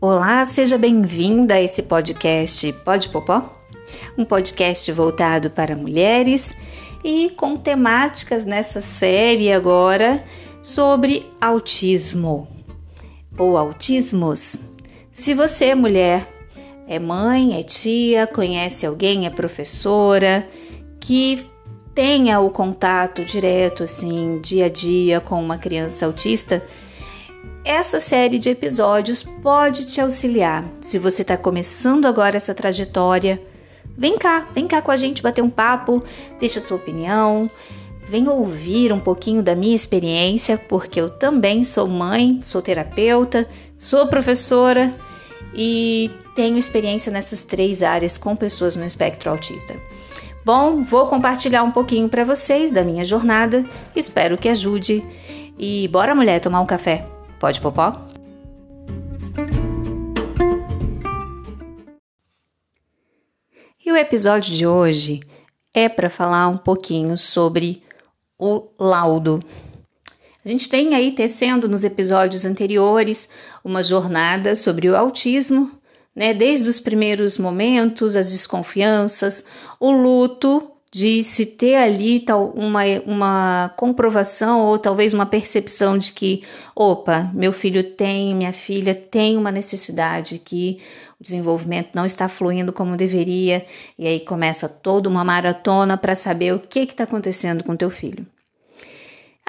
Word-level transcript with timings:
Olá, 0.00 0.44
seja 0.44 0.76
bem-vinda 0.76 1.54
a 1.54 1.62
esse 1.62 1.80
podcast 1.82 2.72
Pode 2.84 3.08
Popó, 3.08 3.52
um 4.18 4.24
podcast 4.24 4.90
voltado 4.90 5.48
para 5.48 5.76
mulheres 5.76 6.56
e 7.04 7.30
com 7.36 7.56
temáticas 7.56 8.44
nessa 8.44 8.80
série 8.80 9.52
agora 9.52 10.24
sobre 10.60 11.24
autismo 11.40 12.48
ou 13.38 13.56
autismos. 13.56 14.71
Se 15.12 15.34
você 15.34 15.66
é 15.66 15.74
mulher, 15.74 16.26
é 16.88 16.98
mãe, 16.98 17.60
é 17.60 17.62
tia, 17.62 18.26
conhece 18.26 18.86
alguém, 18.86 19.26
é 19.26 19.30
professora 19.30 20.48
que 20.98 21.46
tenha 21.94 22.40
o 22.40 22.48
contato 22.48 23.22
direto 23.22 23.82
assim, 23.82 24.40
dia 24.40 24.66
a 24.66 24.68
dia 24.70 25.20
com 25.20 25.38
uma 25.38 25.58
criança 25.58 26.06
autista, 26.06 26.64
essa 27.62 28.00
série 28.00 28.38
de 28.38 28.48
episódios 28.48 29.22
pode 29.22 29.84
te 29.84 30.00
auxiliar. 30.00 30.64
Se 30.80 30.98
você 30.98 31.20
está 31.20 31.36
começando 31.36 32.06
agora 32.06 32.38
essa 32.38 32.54
trajetória, 32.54 33.38
vem 33.94 34.16
cá, 34.16 34.48
vem 34.54 34.66
cá 34.66 34.80
com 34.80 34.90
a 34.90 34.96
gente 34.96 35.22
bater 35.22 35.42
um 35.42 35.50
papo, 35.50 36.02
deixa 36.40 36.58
sua 36.58 36.78
opinião, 36.78 37.50
vem 38.08 38.28
ouvir 38.28 38.90
um 38.92 39.00
pouquinho 39.00 39.42
da 39.42 39.54
minha 39.54 39.76
experiência, 39.76 40.56
porque 40.56 40.98
eu 40.98 41.10
também 41.10 41.62
sou 41.62 41.86
mãe, 41.86 42.40
sou 42.42 42.62
terapeuta, 42.62 43.46
sou 43.82 44.06
professora 44.06 44.92
e 45.52 46.08
tenho 46.36 46.56
experiência 46.56 47.10
nessas 47.10 47.42
três 47.42 47.82
áreas 47.82 48.16
com 48.16 48.36
pessoas 48.36 48.76
no 48.76 48.84
espectro 48.84 49.28
autista. 49.28 49.74
Bom, 50.44 50.82
vou 50.82 51.08
compartilhar 51.08 51.64
um 51.64 51.72
pouquinho 51.72 52.08
para 52.08 52.24
vocês 52.24 52.72
da 52.72 52.84
minha 52.84 53.04
jornada, 53.04 53.66
espero 53.94 54.38
que 54.38 54.48
ajude. 54.48 55.04
E 55.58 55.88
bora, 55.88 56.14
mulher, 56.14 56.40
tomar 56.40 56.60
um 56.60 56.66
café. 56.66 57.04
Pode, 57.40 57.60
Popó? 57.60 57.92
E 63.84 63.90
o 63.90 63.96
episódio 63.96 64.54
de 64.54 64.64
hoje 64.64 65.18
é 65.74 65.88
para 65.88 66.08
falar 66.08 66.46
um 66.46 66.56
pouquinho 66.56 67.16
sobre 67.18 67.82
o 68.38 68.68
laudo. 68.78 69.42
A 70.44 70.48
gente 70.48 70.68
tem 70.68 70.94
aí 70.94 71.12
tecendo 71.12 71.68
nos 71.68 71.84
episódios 71.84 72.44
anteriores 72.44 73.28
uma 73.64 73.80
jornada 73.80 74.56
sobre 74.56 74.88
o 74.88 74.96
autismo, 74.96 75.70
né? 76.16 76.34
Desde 76.34 76.68
os 76.68 76.80
primeiros 76.80 77.38
momentos, 77.38 78.16
as 78.16 78.32
desconfianças, 78.32 79.44
o 79.78 79.92
luto 79.92 80.68
de 80.90 81.22
se 81.22 81.46
ter 81.46 81.76
ali 81.76 82.20
tal, 82.20 82.50
uma, 82.50 82.82
uma 83.06 83.72
comprovação 83.76 84.60
ou 84.60 84.78
talvez 84.78 85.14
uma 85.14 85.24
percepção 85.24 85.96
de 85.96 86.12
que, 86.12 86.42
opa, 86.74 87.30
meu 87.32 87.52
filho 87.52 87.82
tem, 87.82 88.34
minha 88.34 88.52
filha 88.52 88.94
tem 88.94 89.38
uma 89.38 89.50
necessidade 89.50 90.38
que 90.38 90.80
o 91.18 91.22
desenvolvimento 91.22 91.90
não 91.94 92.04
está 92.04 92.28
fluindo 92.28 92.72
como 92.72 92.96
deveria, 92.96 93.64
e 93.98 94.06
aí 94.06 94.20
começa 94.20 94.68
toda 94.68 95.08
uma 95.08 95.24
maratona 95.24 95.96
para 95.96 96.14
saber 96.14 96.52
o 96.52 96.60
que 96.60 96.80
está 96.80 97.04
acontecendo 97.04 97.64
com 97.64 97.74
teu 97.74 97.88
filho. 97.88 98.26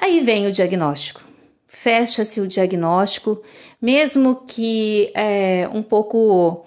Aí 0.04 0.20
vem 0.20 0.46
o 0.46 0.52
diagnóstico. 0.52 1.22
Fecha-se 1.66 2.38
o 2.38 2.46
diagnóstico, 2.46 3.40
mesmo 3.80 4.44
que 4.46 5.10
é, 5.14 5.66
um 5.72 5.82
pouco 5.82 6.66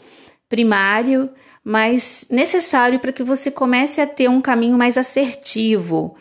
primário, 0.50 1.30
mas 1.64 2.28
necessário 2.32 3.00
para 3.00 3.14
que 3.14 3.22
você 3.22 3.52
comece 3.52 4.02
a 4.02 4.08
ter 4.08 4.28
um 4.28 4.42
caminho 4.42 4.76
mais 4.76 4.98
assertivo. 4.98 6.16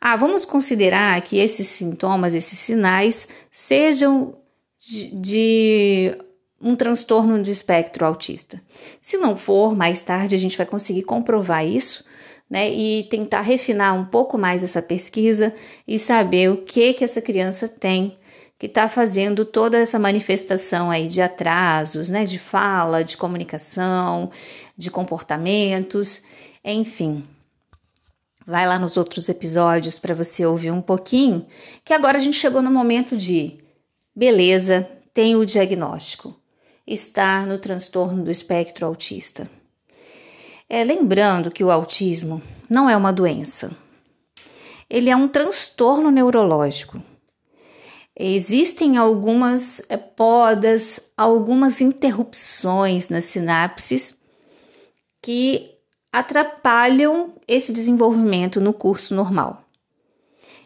Ah, 0.00 0.16
vamos 0.16 0.44
considerar 0.44 1.20
que 1.20 1.38
esses 1.38 1.68
sintomas, 1.68 2.34
esses 2.34 2.58
sinais, 2.58 3.28
sejam 3.48 4.34
de, 4.80 5.14
de 5.14 6.18
um 6.60 6.74
transtorno 6.74 7.40
de 7.40 7.52
espectro 7.52 8.04
autista. 8.04 8.60
Se 9.00 9.16
não 9.18 9.36
for, 9.36 9.76
mais 9.76 10.02
tarde 10.02 10.34
a 10.34 10.38
gente 10.38 10.56
vai 10.56 10.66
conseguir 10.66 11.04
comprovar 11.04 11.64
isso, 11.64 12.04
né, 12.48 12.70
e 12.70 13.04
tentar 13.04 13.40
refinar 13.40 13.94
um 13.94 14.04
pouco 14.04 14.38
mais 14.38 14.62
essa 14.62 14.80
pesquisa 14.80 15.52
e 15.86 15.98
saber 15.98 16.50
o 16.50 16.58
que 16.58 16.94
que 16.94 17.04
essa 17.04 17.20
criança 17.20 17.68
tem 17.68 18.16
que 18.58 18.66
está 18.66 18.88
fazendo 18.88 19.44
toda 19.44 19.78
essa 19.78 19.98
manifestação 19.98 20.90
aí 20.90 21.08
de 21.08 21.20
atrasos, 21.20 22.08
né, 22.08 22.24
de 22.24 22.38
fala, 22.38 23.04
de 23.04 23.16
comunicação, 23.16 24.30
de 24.76 24.90
comportamentos, 24.90 26.22
enfim. 26.64 27.22
Vai 28.46 28.66
lá 28.66 28.78
nos 28.78 28.96
outros 28.96 29.28
episódios 29.28 29.98
para 29.98 30.14
você 30.14 30.46
ouvir 30.46 30.70
um 30.70 30.80
pouquinho, 30.80 31.46
que 31.84 31.92
agora 31.92 32.16
a 32.16 32.20
gente 32.20 32.36
chegou 32.36 32.62
no 32.62 32.70
momento 32.70 33.16
de 33.16 33.58
beleza, 34.14 34.88
tem 35.12 35.36
o 35.36 35.44
diagnóstico. 35.44 36.34
Está 36.86 37.44
no 37.44 37.58
transtorno 37.58 38.22
do 38.22 38.30
espectro 38.30 38.86
autista. 38.86 39.50
É, 40.68 40.82
lembrando 40.82 41.50
que 41.50 41.64
o 41.64 41.70
autismo 41.70 42.42
não 42.68 42.88
é 42.88 42.96
uma 42.96 43.12
doença. 43.12 43.70
Ele 44.88 45.10
é 45.10 45.16
um 45.16 45.28
transtorno 45.28 46.10
neurológico 46.10 47.00
Existem 48.18 48.96
algumas 48.96 49.82
eh, 49.90 49.98
podas, 49.98 51.12
algumas 51.14 51.82
interrupções 51.82 53.10
nas 53.10 53.26
sinapses 53.26 54.16
que 55.20 55.70
atrapalham 56.10 57.34
esse 57.46 57.74
desenvolvimento 57.74 58.58
no 58.58 58.72
curso 58.72 59.14
normal. 59.14 59.62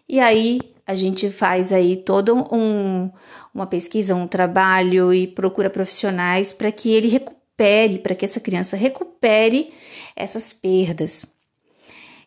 E 0.09 0.21
aí 0.21 0.61
a 0.87 0.94
gente 0.94 1.28
faz 1.28 1.72
aí 1.72 1.97
toda 1.97 2.32
um, 2.32 3.11
uma 3.53 3.67
pesquisa, 3.67 4.15
um 4.15 4.28
trabalho 4.28 5.12
e 5.12 5.27
procura 5.27 5.69
profissionais 5.69 6.53
para 6.53 6.71
que 6.71 6.93
ele 6.93 7.09
recupere, 7.09 7.40
para 7.98 8.15
que 8.15 8.25
essa 8.25 8.41
criança 8.41 8.76
recupere 8.76 9.72
essas 10.16 10.53
perdas. 10.53 11.26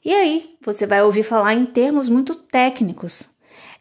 E 0.03 0.13
aí 0.13 0.55
você 0.63 0.85
vai 0.85 1.01
ouvir 1.01 1.23
falar 1.23 1.53
em 1.53 1.65
termos 1.65 2.09
muito 2.09 2.35
técnicos, 2.35 3.29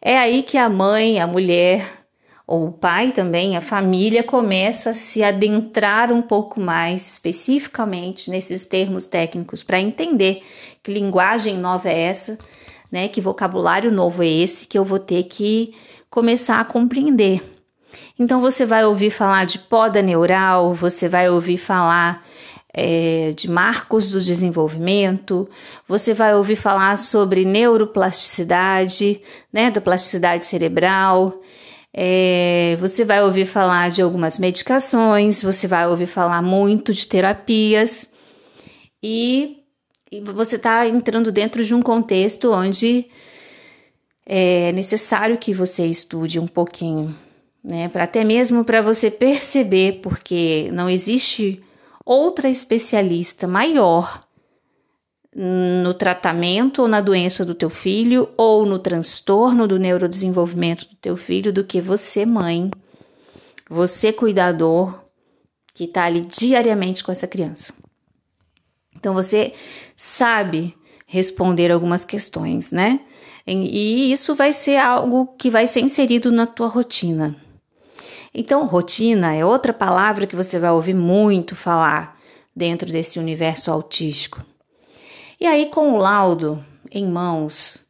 é 0.01 0.17
aí 0.17 0.43
que 0.43 0.57
a 0.57 0.67
mãe, 0.67 1.19
a 1.19 1.27
mulher, 1.27 2.03
ou 2.45 2.67
o 2.67 2.71
pai 2.71 3.11
também, 3.11 3.55
a 3.55 3.61
família 3.61 4.21
começa 4.21 4.89
a 4.89 4.93
se 4.93 5.23
adentrar 5.23 6.11
um 6.11 6.21
pouco 6.21 6.59
mais 6.59 7.13
especificamente 7.13 8.29
nesses 8.29 8.65
termos 8.65 9.07
técnicos 9.07 9.63
para 9.63 9.79
entender 9.79 10.43
que 10.81 10.93
linguagem 10.93 11.57
nova 11.57 11.89
é 11.89 12.01
essa, 12.01 12.37
né? 12.91 13.07
Que 13.07 13.21
vocabulário 13.21 13.91
novo 13.91 14.23
é 14.23 14.27
esse 14.27 14.67
que 14.67 14.77
eu 14.77 14.83
vou 14.83 14.99
ter 14.99 15.23
que 15.23 15.73
começar 16.09 16.59
a 16.59 16.65
compreender. 16.65 17.52
Então 18.17 18.39
você 18.39 18.65
vai 18.65 18.85
ouvir 18.85 19.11
falar 19.11 19.45
de 19.45 19.59
poda 19.59 20.01
neural, 20.01 20.73
você 20.73 21.07
vai 21.07 21.29
ouvir 21.29 21.57
falar 21.57 22.23
é, 22.73 23.33
de 23.35 23.49
marcos 23.49 24.11
do 24.11 24.19
desenvolvimento, 24.19 25.47
você 25.87 26.13
vai 26.13 26.33
ouvir 26.35 26.55
falar 26.55 26.97
sobre 26.97 27.45
neuroplasticidade, 27.45 29.21
né, 29.51 29.69
da 29.69 29.79
plasticidade 29.79 30.43
cerebral, 30.45 31.39
é, 31.93 32.75
você 32.79 33.05
vai 33.05 33.21
ouvir 33.23 33.45
falar 33.45 33.91
de 33.91 34.01
algumas 34.01 34.39
medicações, 34.39 35.43
você 35.43 35.67
vai 35.67 35.87
ouvir 35.87 36.07
falar 36.07 36.41
muito 36.41 36.91
de 36.91 37.07
terapias 37.07 38.09
e, 39.01 39.57
e 40.11 40.21
você 40.21 40.55
está 40.55 40.87
entrando 40.87 41.31
dentro 41.31 41.63
de 41.63 41.75
um 41.75 41.83
contexto 41.83 42.51
onde 42.51 43.05
é 44.25 44.71
necessário 44.71 45.37
que 45.37 45.53
você 45.53 45.85
estude 45.85 46.39
um 46.39 46.47
pouquinho, 46.47 47.15
né, 47.63 47.89
até 47.93 48.23
mesmo 48.23 48.65
para 48.65 48.81
você 48.81 49.09
perceber, 49.09 50.01
porque 50.01 50.69
não 50.73 50.89
existe 50.89 51.63
outra 52.05 52.49
especialista 52.49 53.47
maior 53.47 54.23
no 55.35 55.93
tratamento 55.93 56.83
ou 56.83 56.87
na 56.87 57.01
doença 57.01 57.43
do 57.43 57.55
teu 57.55 57.69
filho 57.69 58.29
ou 58.37 58.65
no 58.65 58.77
transtorno 58.77 59.67
do 59.67 59.79
neurodesenvolvimento 59.79 60.87
do 60.87 60.95
teu 60.95 61.17
filho 61.17 61.51
do 61.51 61.63
que 61.63 61.81
você, 61.81 62.25
mãe, 62.25 62.69
você, 63.67 64.13
cuidador, 64.13 65.01
que 65.73 65.85
está 65.85 66.03
ali 66.03 66.21
diariamente 66.21 67.03
com 67.03 67.11
essa 67.11 67.25
criança. 67.25 67.73
Então 68.95 69.13
você 69.13 69.53
sabe 69.97 70.75
responder 71.07 71.71
algumas 71.71 72.05
questões, 72.05 72.71
né? 72.71 72.99
E 73.45 74.11
isso 74.11 74.35
vai 74.35 74.53
ser 74.53 74.77
algo 74.77 75.27
que 75.37 75.49
vai 75.49 75.67
ser 75.67 75.81
inserido 75.81 76.31
na 76.31 76.45
tua 76.45 76.67
rotina. 76.67 77.35
Então, 78.33 78.65
rotina 78.65 79.33
é 79.33 79.45
outra 79.45 79.73
palavra 79.73 80.27
que 80.27 80.35
você 80.35 80.57
vai 80.57 80.71
ouvir 80.71 80.93
muito 80.93 81.55
falar 81.55 82.19
dentro 82.55 82.91
desse 82.91 83.19
universo 83.19 83.71
autístico. 83.71 84.43
E 85.39 85.45
aí, 85.45 85.67
com 85.67 85.93
o 85.93 85.97
laudo 85.97 86.63
em 86.91 87.07
mãos, 87.07 87.83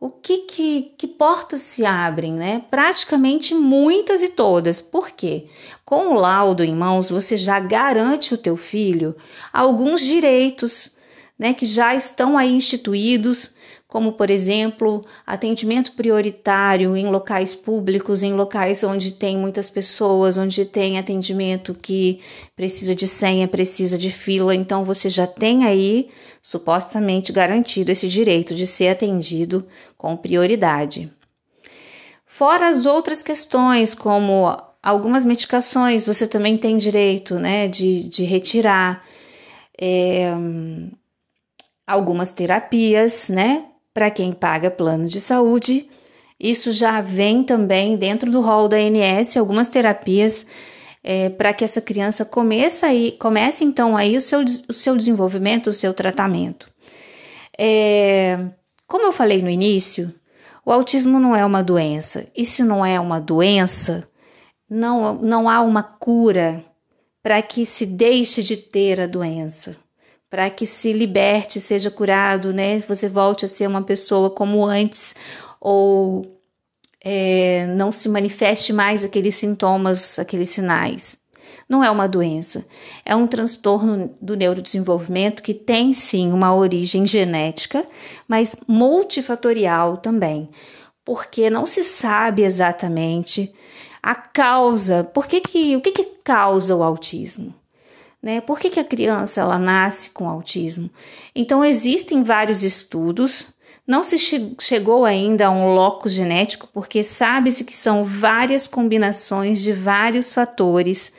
o 0.00 0.08
que, 0.08 0.38
que, 0.38 0.94
que 0.96 1.06
portas 1.06 1.60
se 1.60 1.84
abrem, 1.84 2.32
né? 2.32 2.62
Praticamente 2.70 3.54
muitas 3.54 4.22
e 4.22 4.30
todas. 4.30 4.80
Por 4.80 5.10
quê? 5.10 5.46
Com 5.84 6.08
o 6.08 6.14
laudo 6.14 6.64
em 6.64 6.74
mãos, 6.74 7.10
você 7.10 7.36
já 7.36 7.60
garante 7.60 8.32
o 8.32 8.38
teu 8.38 8.56
filho 8.56 9.14
alguns 9.52 10.00
direitos, 10.00 10.96
né, 11.38 11.54
que 11.54 11.66
já 11.66 11.94
estão 11.94 12.36
aí 12.36 12.52
instituídos 12.52 13.54
como 13.90 14.12
por 14.12 14.30
exemplo, 14.30 15.04
atendimento 15.26 15.92
prioritário 15.92 16.96
em 16.96 17.08
locais 17.08 17.56
públicos, 17.56 18.22
em 18.22 18.32
locais 18.32 18.84
onde 18.84 19.12
tem 19.12 19.36
muitas 19.36 19.68
pessoas, 19.68 20.36
onde 20.36 20.64
tem 20.64 20.96
atendimento 20.96 21.74
que 21.74 22.20
precisa 22.54 22.94
de 22.94 23.08
senha, 23.08 23.48
precisa 23.48 23.98
de 23.98 24.10
fila, 24.10 24.54
então 24.54 24.84
você 24.84 25.08
já 25.08 25.26
tem 25.26 25.64
aí 25.64 26.08
supostamente 26.40 27.32
garantido 27.32 27.90
esse 27.90 28.06
direito 28.06 28.54
de 28.54 28.64
ser 28.64 28.88
atendido 28.88 29.66
com 29.98 30.16
prioridade. 30.16 31.12
Fora 32.24 32.68
as 32.68 32.86
outras 32.86 33.24
questões, 33.24 33.92
como 33.92 34.56
algumas 34.80 35.24
medicações, 35.24 36.06
você 36.06 36.28
também 36.28 36.56
tem 36.56 36.78
direito 36.78 37.34
né, 37.34 37.66
de, 37.66 38.04
de 38.04 38.22
retirar. 38.22 39.04
É, 39.82 40.32
algumas 41.90 42.30
terapias, 42.30 43.28
né? 43.28 43.64
Para 44.00 44.10
quem 44.10 44.32
paga 44.32 44.70
plano 44.70 45.06
de 45.06 45.20
saúde. 45.20 45.86
Isso 46.40 46.72
já 46.72 47.02
vem 47.02 47.44
também 47.44 47.98
dentro 47.98 48.30
do 48.30 48.40
rol 48.40 48.66
da 48.66 48.78
ANS, 48.78 49.36
algumas 49.36 49.68
terapias 49.68 50.46
é, 51.04 51.28
para 51.28 51.52
que 51.52 51.62
essa 51.62 51.82
criança 51.82 52.24
comece, 52.24 52.86
aí, 52.86 53.12
comece 53.20 53.62
então 53.62 53.94
aí 53.94 54.16
o 54.16 54.20
seu, 54.22 54.40
o 54.40 54.72
seu 54.72 54.96
desenvolvimento, 54.96 55.68
o 55.68 55.72
seu 55.74 55.92
tratamento. 55.92 56.66
É, 57.58 58.38
como 58.86 59.04
eu 59.04 59.12
falei 59.12 59.42
no 59.42 59.50
início, 59.50 60.10
o 60.64 60.72
autismo 60.72 61.20
não 61.20 61.36
é 61.36 61.44
uma 61.44 61.62
doença. 61.62 62.26
E 62.34 62.46
se 62.46 62.62
não 62.62 62.82
é 62.82 62.98
uma 62.98 63.20
doença, 63.20 64.08
não, 64.66 65.12
não 65.16 65.46
há 65.46 65.60
uma 65.60 65.82
cura 65.82 66.64
para 67.22 67.42
que 67.42 67.66
se 67.66 67.84
deixe 67.84 68.42
de 68.42 68.56
ter 68.56 68.98
a 68.98 69.06
doença 69.06 69.76
para 70.30 70.48
que 70.48 70.64
se 70.64 70.92
liberte, 70.92 71.58
seja 71.58 71.90
curado, 71.90 72.52
né? 72.52 72.78
Você 72.80 73.08
volte 73.08 73.44
a 73.44 73.48
ser 73.48 73.66
uma 73.66 73.82
pessoa 73.82 74.30
como 74.30 74.64
antes, 74.64 75.14
ou 75.60 76.40
é, 77.04 77.66
não 77.76 77.90
se 77.90 78.08
manifeste 78.08 78.72
mais 78.72 79.04
aqueles 79.04 79.34
sintomas, 79.34 80.18
aqueles 80.20 80.48
sinais. 80.50 81.18
Não 81.68 81.82
é 81.82 81.90
uma 81.90 82.08
doença, 82.08 82.64
é 83.04 83.14
um 83.14 83.26
transtorno 83.26 84.16
do 84.20 84.36
neurodesenvolvimento 84.36 85.42
que 85.42 85.54
tem 85.54 85.92
sim 85.92 86.32
uma 86.32 86.54
origem 86.54 87.06
genética, 87.06 87.86
mas 88.26 88.56
multifatorial 88.66 89.96
também, 89.96 90.48
porque 91.04 91.48
não 91.50 91.66
se 91.66 91.82
sabe 91.82 92.42
exatamente 92.42 93.52
a 94.02 94.14
causa, 94.14 95.04
por 95.04 95.26
que 95.26 95.40
que, 95.40 95.76
o 95.76 95.80
que, 95.80 95.92
que 95.92 96.04
causa 96.24 96.74
o 96.74 96.82
autismo? 96.82 97.54
Né? 98.22 98.40
Por 98.40 98.58
que, 98.58 98.70
que 98.70 98.80
a 98.80 98.84
criança 98.84 99.40
ela 99.40 99.58
nasce 99.58 100.10
com 100.10 100.28
autismo? 100.28 100.90
Então, 101.34 101.64
existem 101.64 102.22
vários 102.22 102.62
estudos, 102.62 103.48
não 103.86 104.02
se 104.02 104.18
che 104.18 104.54
chegou 104.60 105.04
ainda 105.04 105.46
a 105.46 105.50
um 105.50 105.74
locus 105.74 106.12
genético, 106.12 106.68
porque 106.72 107.02
sabe-se 107.02 107.64
que 107.64 107.74
são 107.74 108.04
várias 108.04 108.68
combinações 108.68 109.60
de 109.62 109.72
vários 109.72 110.32
fatores 110.32 111.12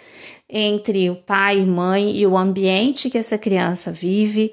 entre 0.48 1.10
o 1.10 1.16
pai 1.16 1.60
e 1.60 1.66
mãe 1.66 2.16
e 2.16 2.28
o 2.28 2.38
ambiente 2.38 3.10
que 3.10 3.18
essa 3.18 3.38
criança 3.38 3.92
vive, 3.92 4.52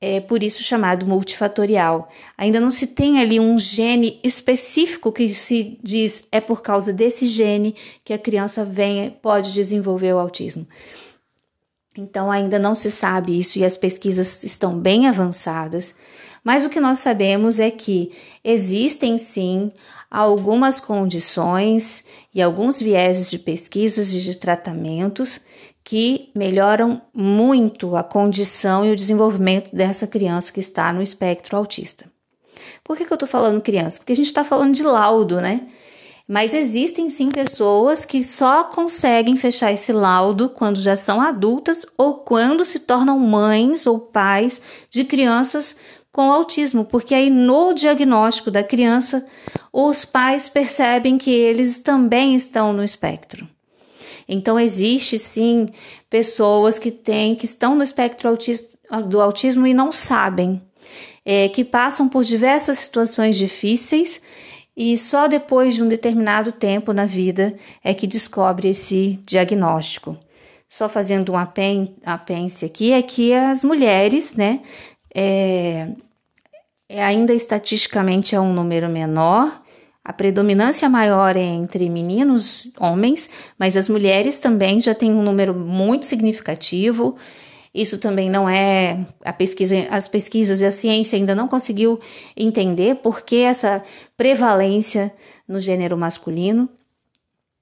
é 0.00 0.20
por 0.20 0.42
isso 0.42 0.62
chamado 0.62 1.06
multifatorial. 1.06 2.08
Ainda 2.36 2.60
não 2.60 2.70
se 2.70 2.88
tem 2.88 3.20
ali 3.20 3.40
um 3.40 3.56
gene 3.56 4.20
específico 4.22 5.10
que 5.10 5.28
se 5.30 5.78
diz 5.82 6.22
é 6.30 6.40
por 6.40 6.60
causa 6.60 6.92
desse 6.92 7.26
gene 7.26 7.74
que 8.04 8.12
a 8.12 8.18
criança 8.18 8.64
vem, 8.64 9.10
pode 9.22 9.52
desenvolver 9.52 10.12
o 10.12 10.18
autismo. 10.18 10.66
Então 11.96 12.30
ainda 12.30 12.58
não 12.58 12.74
se 12.74 12.90
sabe 12.90 13.38
isso 13.38 13.58
e 13.58 13.64
as 13.64 13.76
pesquisas 13.76 14.42
estão 14.42 14.78
bem 14.78 15.06
avançadas, 15.06 15.94
mas 16.42 16.64
o 16.64 16.68
que 16.68 16.80
nós 16.80 16.98
sabemos 16.98 17.60
é 17.60 17.70
que 17.70 18.10
existem 18.42 19.16
sim 19.16 19.70
algumas 20.10 20.80
condições 20.80 22.04
e 22.34 22.42
alguns 22.42 22.80
vieses 22.80 23.30
de 23.30 23.38
pesquisas 23.38 24.12
e 24.12 24.20
de 24.20 24.36
tratamentos 24.36 25.40
que 25.82 26.30
melhoram 26.34 27.02
muito 27.12 27.94
a 27.94 28.02
condição 28.02 28.84
e 28.84 28.90
o 28.90 28.96
desenvolvimento 28.96 29.74
dessa 29.74 30.06
criança 30.06 30.52
que 30.52 30.60
está 30.60 30.92
no 30.92 31.02
espectro 31.02 31.56
autista. 31.56 32.06
Por 32.82 32.96
que, 32.96 33.04
que 33.04 33.12
eu 33.12 33.16
estou 33.16 33.28
falando 33.28 33.60
criança? 33.60 33.98
Porque 33.98 34.12
a 34.12 34.16
gente 34.16 34.26
está 34.26 34.42
falando 34.42 34.74
de 34.74 34.82
laudo, 34.82 35.40
né? 35.40 35.66
Mas 36.26 36.54
existem 36.54 37.10
sim 37.10 37.28
pessoas 37.28 38.06
que 38.06 38.24
só 38.24 38.64
conseguem 38.64 39.36
fechar 39.36 39.72
esse 39.72 39.92
laudo 39.92 40.48
quando 40.48 40.80
já 40.80 40.96
são 40.96 41.20
adultas 41.20 41.84
ou 41.98 42.14
quando 42.14 42.64
se 42.64 42.80
tornam 42.80 43.18
mães 43.18 43.86
ou 43.86 43.98
pais 43.98 44.60
de 44.90 45.04
crianças 45.04 45.76
com 46.10 46.30
autismo, 46.30 46.84
porque 46.84 47.14
aí 47.14 47.28
no 47.28 47.74
diagnóstico 47.74 48.50
da 48.50 48.62
criança 48.62 49.26
os 49.72 50.04
pais 50.04 50.48
percebem 50.48 51.18
que 51.18 51.30
eles 51.30 51.80
também 51.80 52.34
estão 52.34 52.72
no 52.72 52.84
espectro. 52.84 53.46
Então 54.26 54.58
existe 54.58 55.18
sim 55.18 55.68
pessoas 56.08 56.78
que 56.78 56.90
têm 56.90 57.34
que 57.34 57.44
estão 57.44 57.74
no 57.74 57.82
espectro 57.82 58.30
do 59.08 59.20
autismo 59.20 59.66
e 59.66 59.74
não 59.74 59.92
sabem, 59.92 60.62
é, 61.24 61.48
que 61.48 61.64
passam 61.64 62.08
por 62.08 62.24
diversas 62.24 62.78
situações 62.78 63.36
difíceis 63.36 64.22
e 64.76 64.96
só 64.98 65.28
depois 65.28 65.74
de 65.74 65.82
um 65.82 65.88
determinado 65.88 66.50
tempo 66.50 66.92
na 66.92 67.06
vida 67.06 67.54
é 67.82 67.94
que 67.94 68.06
descobre 68.06 68.68
esse 68.68 69.20
diagnóstico. 69.24 70.16
Só 70.68 70.88
fazendo 70.88 71.32
um 71.32 71.36
apêndice 71.36 72.64
aqui, 72.64 72.92
é 72.92 73.00
que 73.00 73.32
as 73.32 73.62
mulheres, 73.62 74.34
né, 74.34 74.60
é, 75.14 75.88
é, 76.88 77.02
ainda 77.04 77.32
estatisticamente 77.32 78.34
é 78.34 78.40
um 78.40 78.52
número 78.52 78.88
menor, 78.88 79.62
a 80.04 80.12
predominância 80.12 80.86
maior 80.88 81.34
é 81.34 81.40
entre 81.40 81.88
meninos, 81.88 82.70
homens, 82.78 83.30
mas 83.58 83.74
as 83.74 83.88
mulheres 83.88 84.38
também 84.38 84.78
já 84.78 84.94
têm 84.94 85.10
um 85.10 85.22
número 85.22 85.54
muito 85.54 86.04
significativo. 86.04 87.16
Isso 87.74 87.98
também 87.98 88.30
não 88.30 88.48
é 88.48 89.04
a 89.24 89.32
pesquisa, 89.32 89.74
as 89.90 90.06
pesquisas 90.06 90.60
e 90.60 90.64
a 90.64 90.70
ciência 90.70 91.16
ainda 91.16 91.34
não 91.34 91.48
conseguiu 91.48 91.98
entender 92.36 92.96
por 92.96 93.22
que 93.22 93.42
essa 93.42 93.82
prevalência 94.16 95.12
no 95.48 95.58
gênero 95.58 95.96
masculino. 95.98 96.68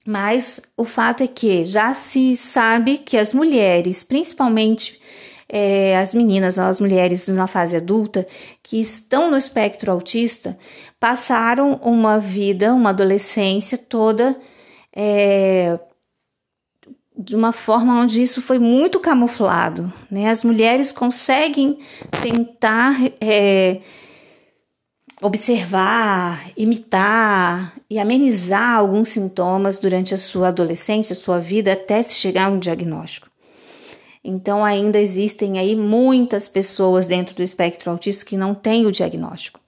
Mas 0.06 0.60
o 0.76 0.84
fato 0.84 1.22
é 1.22 1.26
que 1.26 1.64
já 1.64 1.94
se 1.94 2.36
sabe 2.36 2.98
que 2.98 3.16
as 3.16 3.32
mulheres, 3.32 4.04
principalmente 4.04 5.00
é, 5.48 5.96
as 5.96 6.12
meninas, 6.12 6.58
as 6.58 6.80
mulheres 6.80 7.28
na 7.28 7.46
fase 7.46 7.76
adulta 7.76 8.26
que 8.62 8.80
estão 8.80 9.30
no 9.30 9.36
espectro 9.36 9.92
autista, 9.92 10.58
passaram 11.00 11.80
uma 11.82 12.18
vida, 12.18 12.74
uma 12.74 12.90
adolescência 12.90 13.78
toda 13.78 14.36
é, 14.94 15.78
de 17.24 17.36
uma 17.36 17.52
forma 17.52 18.00
onde 18.00 18.22
isso 18.22 18.42
foi 18.42 18.58
muito 18.58 18.98
camuflado. 18.98 19.92
Né? 20.10 20.28
As 20.28 20.42
mulheres 20.42 20.90
conseguem 20.92 21.78
tentar 22.22 22.96
é, 23.20 23.80
observar, 25.22 26.50
imitar 26.56 27.74
e 27.88 27.98
amenizar 27.98 28.76
alguns 28.76 29.10
sintomas 29.10 29.78
durante 29.78 30.14
a 30.14 30.18
sua 30.18 30.48
adolescência, 30.48 31.14
sua 31.14 31.38
vida, 31.38 31.72
até 31.72 32.02
se 32.02 32.14
chegar 32.16 32.46
a 32.46 32.50
um 32.50 32.58
diagnóstico. 32.58 33.30
Então, 34.24 34.64
ainda 34.64 35.00
existem 35.00 35.58
aí 35.58 35.74
muitas 35.74 36.48
pessoas 36.48 37.06
dentro 37.06 37.34
do 37.34 37.42
espectro 37.42 37.90
autista 37.90 38.24
que 38.24 38.36
não 38.36 38.54
têm 38.54 38.86
o 38.86 38.92
diagnóstico. 38.92 39.60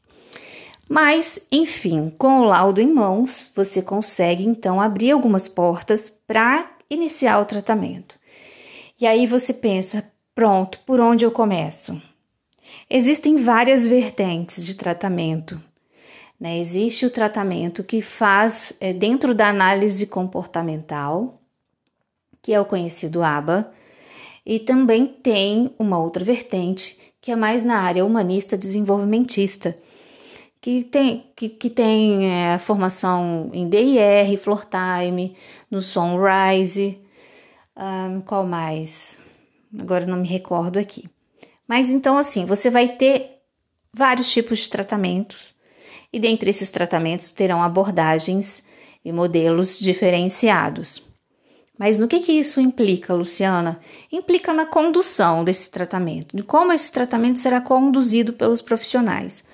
Mas, 0.88 1.40
enfim, 1.50 2.12
com 2.18 2.40
o 2.40 2.44
laudo 2.44 2.80
em 2.80 2.92
mãos, 2.92 3.50
você 3.54 3.80
consegue 3.80 4.44
então 4.44 4.80
abrir 4.80 5.12
algumas 5.12 5.48
portas 5.48 6.12
para 6.26 6.73
iniciar 6.94 7.40
o 7.40 7.44
tratamento. 7.44 8.18
E 9.00 9.06
aí 9.06 9.26
você 9.26 9.52
pensa, 9.52 10.10
pronto, 10.34 10.80
por 10.86 11.00
onde 11.00 11.24
eu 11.24 11.30
começo? 11.30 12.00
Existem 12.88 13.36
várias 13.36 13.86
vertentes 13.86 14.64
de 14.64 14.74
tratamento. 14.74 15.60
Né? 16.38 16.58
Existe 16.58 17.06
o 17.06 17.10
tratamento 17.10 17.82
que 17.84 18.00
faz 18.00 18.72
é, 18.80 18.92
dentro 18.92 19.34
da 19.34 19.48
análise 19.48 20.06
comportamental, 20.06 21.40
que 22.42 22.52
é 22.52 22.60
o 22.60 22.64
conhecido 22.64 23.22
ABA, 23.22 23.72
e 24.44 24.58
também 24.58 25.06
tem 25.06 25.74
uma 25.78 25.98
outra 25.98 26.24
vertente 26.24 26.98
que 27.20 27.32
é 27.32 27.36
mais 27.36 27.64
na 27.64 27.78
área 27.78 28.04
humanista 28.04 28.54
desenvolvimentista, 28.54 29.74
que 30.64 30.82
tem, 30.82 31.30
que, 31.36 31.50
que 31.50 31.68
tem 31.68 32.32
é, 32.32 32.58
formação 32.58 33.50
em 33.52 33.68
DIR, 33.68 34.34
Floor 34.38 34.64
Time, 34.64 35.36
no 35.70 35.82
Sunrise, 35.82 36.98
um, 37.76 38.22
qual 38.22 38.46
mais? 38.46 39.22
Agora 39.78 40.06
não 40.06 40.16
me 40.16 40.26
recordo 40.26 40.78
aqui. 40.78 41.06
Mas 41.68 41.90
então, 41.90 42.16
assim, 42.16 42.46
você 42.46 42.70
vai 42.70 42.88
ter 42.88 43.42
vários 43.92 44.32
tipos 44.32 44.60
de 44.60 44.70
tratamentos 44.70 45.54
e 46.10 46.18
dentre 46.18 46.48
esses 46.48 46.70
tratamentos 46.70 47.30
terão 47.30 47.62
abordagens 47.62 48.62
e 49.04 49.12
modelos 49.12 49.78
diferenciados. 49.78 51.02
Mas 51.78 51.98
no 51.98 52.08
que, 52.08 52.20
que 52.20 52.32
isso 52.32 52.58
implica, 52.58 53.12
Luciana? 53.12 53.78
Implica 54.10 54.50
na 54.54 54.64
condução 54.64 55.44
desse 55.44 55.68
tratamento, 55.68 56.34
de 56.34 56.42
como 56.42 56.72
esse 56.72 56.90
tratamento 56.90 57.38
será 57.38 57.60
conduzido 57.60 58.32
pelos 58.32 58.62
profissionais. 58.62 59.44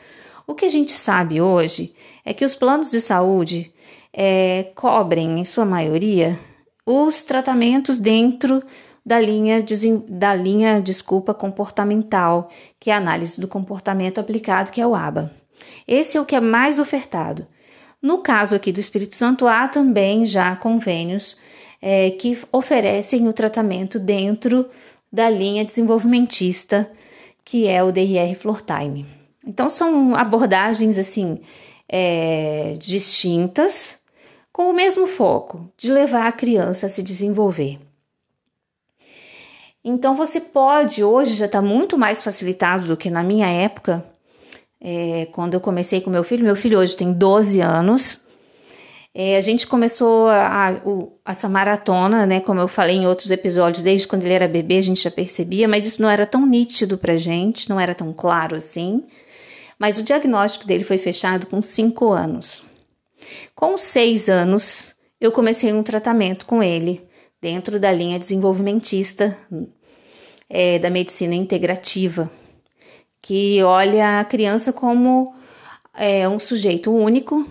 O 0.46 0.54
que 0.54 0.64
a 0.64 0.68
gente 0.68 0.92
sabe 0.92 1.40
hoje 1.40 1.94
é 2.24 2.32
que 2.32 2.44
os 2.44 2.54
planos 2.54 2.90
de 2.90 3.00
saúde 3.00 3.72
é, 4.12 4.70
cobrem, 4.74 5.40
em 5.40 5.44
sua 5.44 5.64
maioria, 5.64 6.38
os 6.84 7.22
tratamentos 7.22 7.98
dentro 7.98 8.62
da 9.04 9.20
linha, 9.20 9.64
da 10.08 10.34
linha, 10.34 10.80
desculpa, 10.80 11.32
comportamental, 11.32 12.48
que 12.78 12.90
é 12.90 12.94
a 12.94 12.98
análise 12.98 13.40
do 13.40 13.48
comportamento 13.48 14.18
aplicado, 14.18 14.70
que 14.70 14.80
é 14.80 14.86
o 14.86 14.94
ABA. 14.94 15.32
Esse 15.86 16.16
é 16.16 16.20
o 16.20 16.24
que 16.24 16.36
é 16.36 16.40
mais 16.40 16.78
ofertado. 16.78 17.46
No 18.02 18.18
caso 18.18 18.56
aqui 18.56 18.72
do 18.72 18.80
Espírito 18.80 19.14
Santo, 19.14 19.46
há 19.46 19.68
também 19.68 20.24
já 20.24 20.56
convênios 20.56 21.36
é, 21.82 22.10
que 22.10 22.38
oferecem 22.50 23.28
o 23.28 23.32
tratamento 23.32 23.98
dentro 23.98 24.66
da 25.12 25.28
linha 25.28 25.64
desenvolvimentista, 25.64 26.90
que 27.44 27.66
é 27.66 27.82
o 27.82 27.92
DIR 27.92 28.36
Floor 28.36 28.62
Time. 28.62 29.19
Então, 29.46 29.68
são 29.68 30.14
abordagens 30.14 30.98
assim 30.98 31.40
é, 31.88 32.76
distintas, 32.78 33.98
com 34.52 34.64
o 34.64 34.72
mesmo 34.72 35.06
foco 35.06 35.70
de 35.76 35.90
levar 35.90 36.26
a 36.26 36.32
criança 36.32 36.86
a 36.86 36.88
se 36.88 37.02
desenvolver. 37.02 37.78
Então, 39.82 40.14
você 40.14 40.40
pode, 40.40 41.02
hoje 41.02 41.34
já 41.34 41.46
está 41.46 41.62
muito 41.62 41.96
mais 41.96 42.22
facilitado 42.22 42.86
do 42.86 42.96
que 42.96 43.10
na 43.10 43.22
minha 43.22 43.46
época, 43.46 44.04
é, 44.80 45.26
quando 45.32 45.54
eu 45.54 45.60
comecei 45.60 46.00
com 46.00 46.10
meu 46.10 46.24
filho. 46.24 46.44
Meu 46.44 46.56
filho 46.56 46.78
hoje 46.78 46.96
tem 46.96 47.12
12 47.12 47.60
anos. 47.60 48.20
É, 49.12 49.36
a 49.36 49.40
gente 49.40 49.66
começou 49.66 50.28
a, 50.28 50.80
essa 51.26 51.48
maratona, 51.48 52.24
né? 52.26 52.40
Como 52.40 52.60
eu 52.60 52.68
falei 52.68 52.96
em 52.96 53.06
outros 53.06 53.30
episódios, 53.30 53.82
desde 53.82 54.06
quando 54.06 54.22
ele 54.22 54.34
era 54.34 54.46
bebê, 54.46 54.78
a 54.78 54.82
gente 54.82 55.02
já 55.02 55.10
percebia, 55.10 55.66
mas 55.66 55.86
isso 55.86 56.00
não 56.00 56.08
era 56.08 56.24
tão 56.24 56.46
nítido 56.46 56.96
pra 56.96 57.16
gente, 57.16 57.68
não 57.68 57.80
era 57.80 57.94
tão 57.94 58.12
claro 58.12 58.56
assim. 58.56 59.04
Mas 59.80 59.98
o 59.98 60.02
diagnóstico 60.02 60.66
dele 60.66 60.84
foi 60.84 60.98
fechado 60.98 61.46
com 61.46 61.62
5 61.62 62.12
anos. 62.12 62.66
Com 63.54 63.78
6 63.78 64.28
anos, 64.28 64.94
eu 65.18 65.32
comecei 65.32 65.72
um 65.72 65.82
tratamento 65.82 66.44
com 66.44 66.62
ele, 66.62 67.02
dentro 67.40 67.80
da 67.80 67.90
linha 67.90 68.18
desenvolvimentista 68.18 69.34
é, 70.50 70.78
da 70.78 70.90
medicina 70.90 71.34
integrativa, 71.34 72.30
que 73.22 73.62
olha 73.62 74.20
a 74.20 74.24
criança 74.24 74.70
como 74.70 75.34
é, 75.94 76.28
um 76.28 76.38
sujeito 76.38 76.92
único 76.92 77.48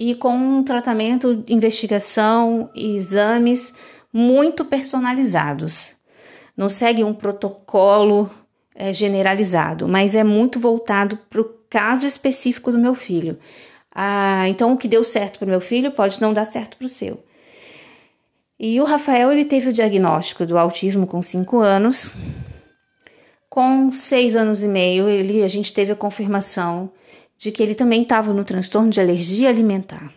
e 0.00 0.16
com 0.16 0.34
um 0.34 0.64
tratamento, 0.64 1.44
investigação 1.46 2.70
e 2.74 2.96
exames 2.96 3.72
muito 4.12 4.64
personalizados. 4.64 5.96
Não 6.56 6.68
segue 6.68 7.04
um 7.04 7.14
protocolo 7.14 8.28
é, 8.74 8.92
generalizado, 8.92 9.86
mas 9.86 10.16
é 10.16 10.24
muito 10.24 10.58
voltado 10.58 11.16
para 11.30 11.40
o 11.40 11.57
caso 11.70 12.06
específico 12.06 12.72
do 12.72 12.78
meu 12.78 12.94
filho. 12.94 13.38
Ah, 13.94 14.48
então, 14.48 14.72
o 14.72 14.76
que 14.76 14.88
deu 14.88 15.02
certo 15.02 15.38
para 15.38 15.46
o 15.46 15.48
meu 15.48 15.60
filho 15.60 15.90
pode 15.90 16.20
não 16.20 16.32
dar 16.32 16.44
certo 16.44 16.76
para 16.76 16.86
o 16.86 16.88
seu. 16.88 17.22
E 18.58 18.80
o 18.80 18.84
Rafael 18.84 19.30
ele 19.30 19.44
teve 19.44 19.70
o 19.70 19.72
diagnóstico 19.72 20.44
do 20.44 20.58
autismo 20.58 21.06
com 21.06 21.22
5 21.22 21.58
anos. 21.58 22.10
Com 23.48 23.90
6 23.92 24.36
anos 24.36 24.62
e 24.62 24.68
meio, 24.68 25.08
ele, 25.08 25.44
a 25.44 25.48
gente 25.48 25.72
teve 25.72 25.92
a 25.92 25.96
confirmação 25.96 26.92
de 27.36 27.52
que 27.52 27.62
ele 27.62 27.74
também 27.74 28.02
estava 28.02 28.32
no 28.32 28.44
transtorno 28.44 28.90
de 28.90 29.00
alergia 29.00 29.48
alimentar. 29.48 30.12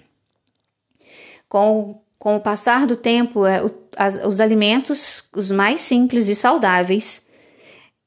Com, 1.48 2.02
com 2.18 2.36
o 2.36 2.42
passar 2.42 2.88
do 2.88 2.96
tempo, 2.96 3.46
é, 3.46 3.64
o, 3.64 3.70
as, 3.96 4.18
os 4.26 4.40
alimentos, 4.40 5.24
os 5.36 5.52
mais 5.52 5.82
simples 5.82 6.28
e 6.28 6.36
saudáveis, 6.36 7.26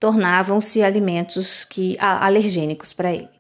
tornavam-se 0.01 0.83
alimentos 0.83 1.65
que 1.65 1.97
alergênicos 1.99 2.93
para 2.93 3.13
ele. 3.13 3.34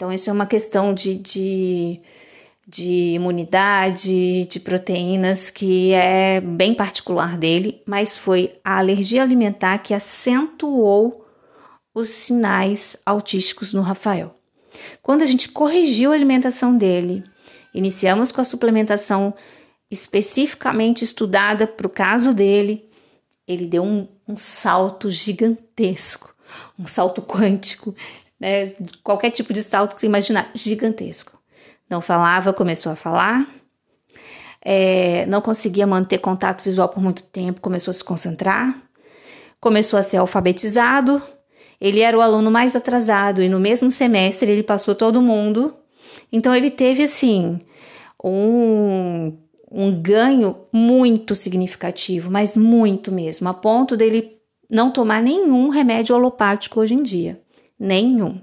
Então, 0.00 0.10
essa 0.10 0.30
é 0.30 0.32
uma 0.32 0.46
questão 0.46 0.94
de, 0.94 1.18
de, 1.18 2.00
de 2.66 3.12
imunidade, 3.16 4.46
de 4.46 4.58
proteínas, 4.58 5.50
que 5.50 5.92
é 5.92 6.40
bem 6.40 6.72
particular 6.72 7.36
dele, 7.36 7.82
mas 7.84 8.16
foi 8.16 8.50
a 8.64 8.78
alergia 8.78 9.22
alimentar 9.22 9.76
que 9.76 9.92
acentuou 9.92 11.26
os 11.94 12.08
sinais 12.08 12.96
autísticos 13.04 13.74
no 13.74 13.82
Rafael. 13.82 14.34
Quando 15.02 15.20
a 15.20 15.26
gente 15.26 15.50
corrigiu 15.50 16.12
a 16.12 16.14
alimentação 16.14 16.78
dele, 16.78 17.22
iniciamos 17.74 18.32
com 18.32 18.40
a 18.40 18.44
suplementação 18.44 19.34
especificamente 19.90 21.04
estudada 21.04 21.66
para 21.66 21.86
o 21.86 21.90
caso 21.90 22.32
dele, 22.32 22.88
ele 23.46 23.66
deu 23.66 23.82
um, 23.82 24.08
um, 24.26 24.38
salto 24.38 25.10
gigantesco, 25.10 26.34
um 26.78 26.86
salto 26.86 27.20
quântico, 27.20 27.94
né? 28.40 28.72
qualquer 29.04 29.30
tipo 29.30 29.52
de 29.52 29.62
salto 29.62 29.94
que 29.94 30.00
você 30.00 30.06
imaginar, 30.06 30.50
gigantesco. 30.54 31.38
Não 31.88 32.00
falava, 32.00 32.52
começou 32.52 32.92
a 32.92 32.96
falar, 32.96 33.46
é, 34.62 35.26
não 35.26 35.40
conseguia 35.40 35.86
manter 35.86 36.18
contato 36.18 36.62
visual 36.62 36.88
por 36.88 37.02
muito 37.02 37.22
tempo, 37.24 37.60
começou 37.60 37.90
a 37.90 37.94
se 37.94 38.04
concentrar, 38.04 38.80
começou 39.60 39.98
a 39.98 40.02
ser 40.02 40.18
alfabetizado, 40.18 41.20
ele 41.80 42.00
era 42.00 42.16
o 42.16 42.20
aluno 42.20 42.50
mais 42.50 42.76
atrasado 42.76 43.42
e 43.42 43.48
no 43.48 43.58
mesmo 43.58 43.90
semestre 43.90 44.50
ele 44.50 44.62
passou 44.62 44.94
todo 44.94 45.22
mundo. 45.22 45.74
Então 46.30 46.54
ele 46.54 46.70
teve 46.70 47.02
assim 47.02 47.60
um, 48.22 49.36
um 49.70 49.90
ganho 50.00 50.66
muito 50.72 51.34
significativo, 51.34 52.30
mas 52.30 52.56
muito 52.56 53.10
mesmo, 53.10 53.48
a 53.48 53.54
ponto 53.54 53.96
dele 53.96 54.36
não 54.70 54.90
tomar 54.90 55.22
nenhum 55.22 55.68
remédio 55.68 56.14
alopático 56.14 56.80
hoje 56.80 56.94
em 56.94 57.02
dia. 57.02 57.40
Nenhum. 57.80 58.38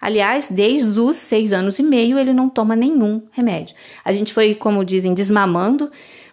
Aliás, 0.00 0.50
desde 0.50 0.98
os 0.98 1.16
seis 1.16 1.52
anos 1.52 1.78
e 1.78 1.82
meio 1.82 2.18
ele 2.18 2.32
não 2.32 2.48
toma 2.48 2.74
nenhum 2.74 3.22
remédio. 3.30 3.76
A 4.04 4.10
gente 4.10 4.32
foi, 4.32 4.54
como 4.54 4.84
dizem, 4.84 5.12
desmamando 5.12 5.90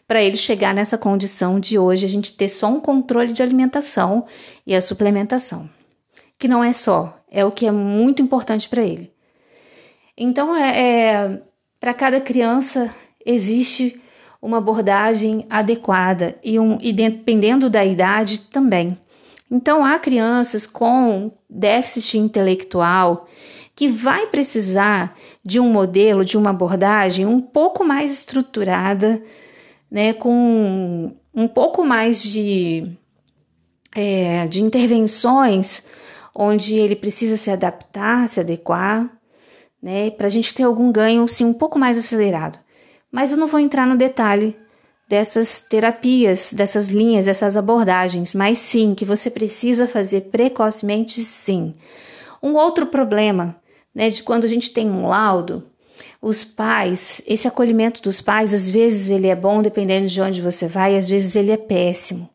para 0.08 0.24
ele 0.24 0.38
chegar 0.38 0.74
nessa 0.74 0.98
condição 0.98 1.60
de 1.60 1.78
hoje 1.78 2.06
a 2.06 2.10
gente 2.10 2.34
ter 2.34 2.48
só 2.48 2.68
um 2.68 2.80
controle 2.80 3.34
de 3.34 3.44
alimentação 3.44 4.26
e 4.66 4.74
a 4.74 4.82
suplementação 4.82 5.70
que 6.38 6.48
não 6.48 6.64
é 6.64 6.74
só, 6.74 7.18
é 7.32 7.46
o 7.46 7.52
que 7.52 7.66
é 7.66 7.72
muito 7.72 8.22
importante 8.22 8.68
para 8.70 8.84
ele. 8.84 9.12
Então, 10.18 10.56
é, 10.56 10.80
é 10.80 11.42
para 11.80 11.94
cada 11.94 12.22
criança 12.22 12.94
existe 13.26 14.02
uma 14.42 14.58
abordagem 14.58 15.46
adequada 15.50 16.38
e, 16.44 16.60
um, 16.60 16.78
e 16.82 16.94
dependendo 16.94 17.70
da 17.70 17.84
idade 17.84 18.42
também. 18.42 18.98
Então, 19.50 19.86
há 19.86 20.00
crianças 20.00 20.66
com 20.66 21.32
déficit 21.50 22.18
intelectual 22.18 23.28
que 23.75 23.88
vai 23.88 24.28
precisar 24.28 25.16
de 25.44 25.60
um 25.60 25.70
modelo, 25.70 26.25
de 26.25 26.38
uma 26.38 26.50
abordagem 26.50 27.25
um 27.25 27.42
pouco 27.42 27.84
mais 27.84 28.12
estruturada, 28.12 29.22
né, 29.92 30.14
com 30.14 31.16
um 31.34 31.48
pouco 31.48 31.84
mais 31.84 32.24
de, 32.24 32.92
é, 33.94 34.48
de 34.48 34.64
intervenções 34.64 35.84
onde 36.34 36.75
ele 36.75 36.96
precisa 36.96 37.38
se 37.38 37.52
adaptar, 37.52 38.28
se 38.28 38.40
adequar, 38.40 39.12
né, 39.82 40.10
para 40.10 40.28
a 40.28 40.30
gente 40.30 40.54
ter 40.54 40.64
algum 40.64 40.92
ganho 40.92 41.24
assim, 41.24 41.46
um 41.46 41.54
pouco 41.54 41.78
mais 41.78 41.98
acelerado. 41.98 42.58
Mas 43.12 43.32
eu 43.32 43.38
não 43.38 43.48
vou 43.48 43.60
entrar 43.60 43.86
no 43.86 43.98
detalhe 43.98 44.58
dessas 45.08 45.62
terapias, 45.62 46.54
dessas 46.54 46.88
linhas, 46.88 47.26
dessas 47.26 47.56
abordagens, 47.56 48.34
mas 48.34 48.58
sim 48.60 48.96
que 48.96 49.06
você 49.06 49.30
precisa 49.30 49.88
fazer 49.88 50.22
precocemente, 50.32 51.22
sim. 51.22 51.76
Um 52.42 52.54
outro 52.54 52.88
problema, 52.88 53.56
né, 53.94 54.10
de 54.10 54.24
quando 54.24 54.46
a 54.46 54.48
gente 54.48 54.72
tem 54.72 54.90
um 54.90 55.08
laudo, 55.08 55.64
os 56.22 56.44
pais, 56.44 57.22
esse 57.28 57.48
acolhimento 57.48 58.02
dos 58.02 58.20
pais, 58.20 58.54
às 58.54 58.70
vezes 58.70 59.10
ele 59.10 59.28
é 59.28 59.36
bom 59.36 59.62
dependendo 59.62 60.08
de 60.08 60.22
onde 60.22 60.42
você 60.42 60.68
vai, 60.68 60.98
às 60.98 61.08
vezes 61.08 61.36
ele 61.36 61.52
é 61.52 61.58
péssimo. 61.58 62.30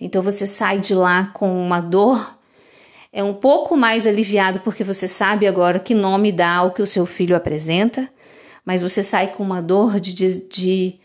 Então 0.00 0.22
você 0.22 0.46
sai 0.46 0.78
de 0.78 0.94
lá 0.94 1.30
com 1.34 1.48
uma 1.58 1.80
dor 1.80 2.36
é 3.16 3.24
um 3.24 3.32
pouco 3.32 3.78
mais 3.78 4.06
aliviado 4.06 4.60
porque 4.60 4.84
você 4.84 5.08
sabe 5.08 5.46
agora 5.46 5.78
que 5.78 5.94
nome 5.94 6.30
dá 6.30 6.56
ao 6.56 6.72
que 6.72 6.82
o 6.82 6.86
seu 6.86 7.06
filho 7.06 7.34
apresenta, 7.34 8.06
mas 8.62 8.82
você 8.82 9.02
sai 9.02 9.28
com 9.28 9.42
uma 9.42 9.62
dor 9.62 9.98
de, 9.98 10.12
de, 10.12 10.40
de 10.42 11.00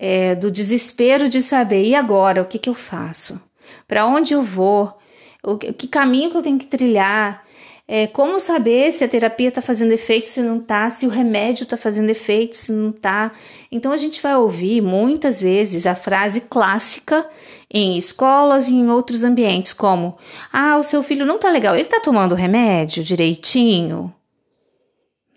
é, 0.00 0.34
do 0.34 0.50
desespero 0.50 1.28
de 1.28 1.42
saber 1.42 1.84
e 1.84 1.94
agora 1.94 2.40
o 2.40 2.46
que, 2.46 2.58
que 2.58 2.70
eu 2.70 2.74
faço, 2.74 3.38
para 3.86 4.06
onde 4.06 4.32
eu 4.32 4.42
vou, 4.42 4.96
o 5.44 5.58
que 5.58 5.86
caminho 5.86 6.30
que 6.30 6.38
eu 6.38 6.42
tenho 6.42 6.58
que 6.58 6.66
trilhar, 6.66 7.44
é, 7.86 8.06
como 8.06 8.40
saber 8.40 8.90
se 8.92 9.04
a 9.04 9.08
terapia 9.08 9.48
está 9.48 9.60
fazendo 9.60 9.92
efeito, 9.92 10.28
se 10.28 10.40
não 10.40 10.58
está, 10.58 10.88
se 10.88 11.06
o 11.06 11.10
remédio 11.10 11.64
está 11.64 11.76
fazendo 11.76 12.08
efeito, 12.08 12.56
se 12.56 12.72
não 12.72 12.90
está. 12.90 13.32
Então 13.70 13.92
a 13.92 13.96
gente 13.96 14.22
vai 14.22 14.36
ouvir 14.36 14.80
muitas 14.80 15.42
vezes 15.42 15.86
a 15.86 15.94
frase 15.94 16.42
clássica 16.42 17.28
em 17.68 17.98
escolas 17.98 18.68
e 18.68 18.74
em 18.74 18.88
outros 18.88 19.24
ambientes, 19.24 19.72
como: 19.72 20.16
Ah, 20.52 20.76
o 20.78 20.84
seu 20.84 21.02
filho 21.02 21.26
não 21.26 21.38
tá 21.38 21.50
legal, 21.50 21.74
ele 21.74 21.84
tá 21.84 22.00
tomando 22.00 22.34
remédio 22.36 23.02
direitinho? 23.02 24.14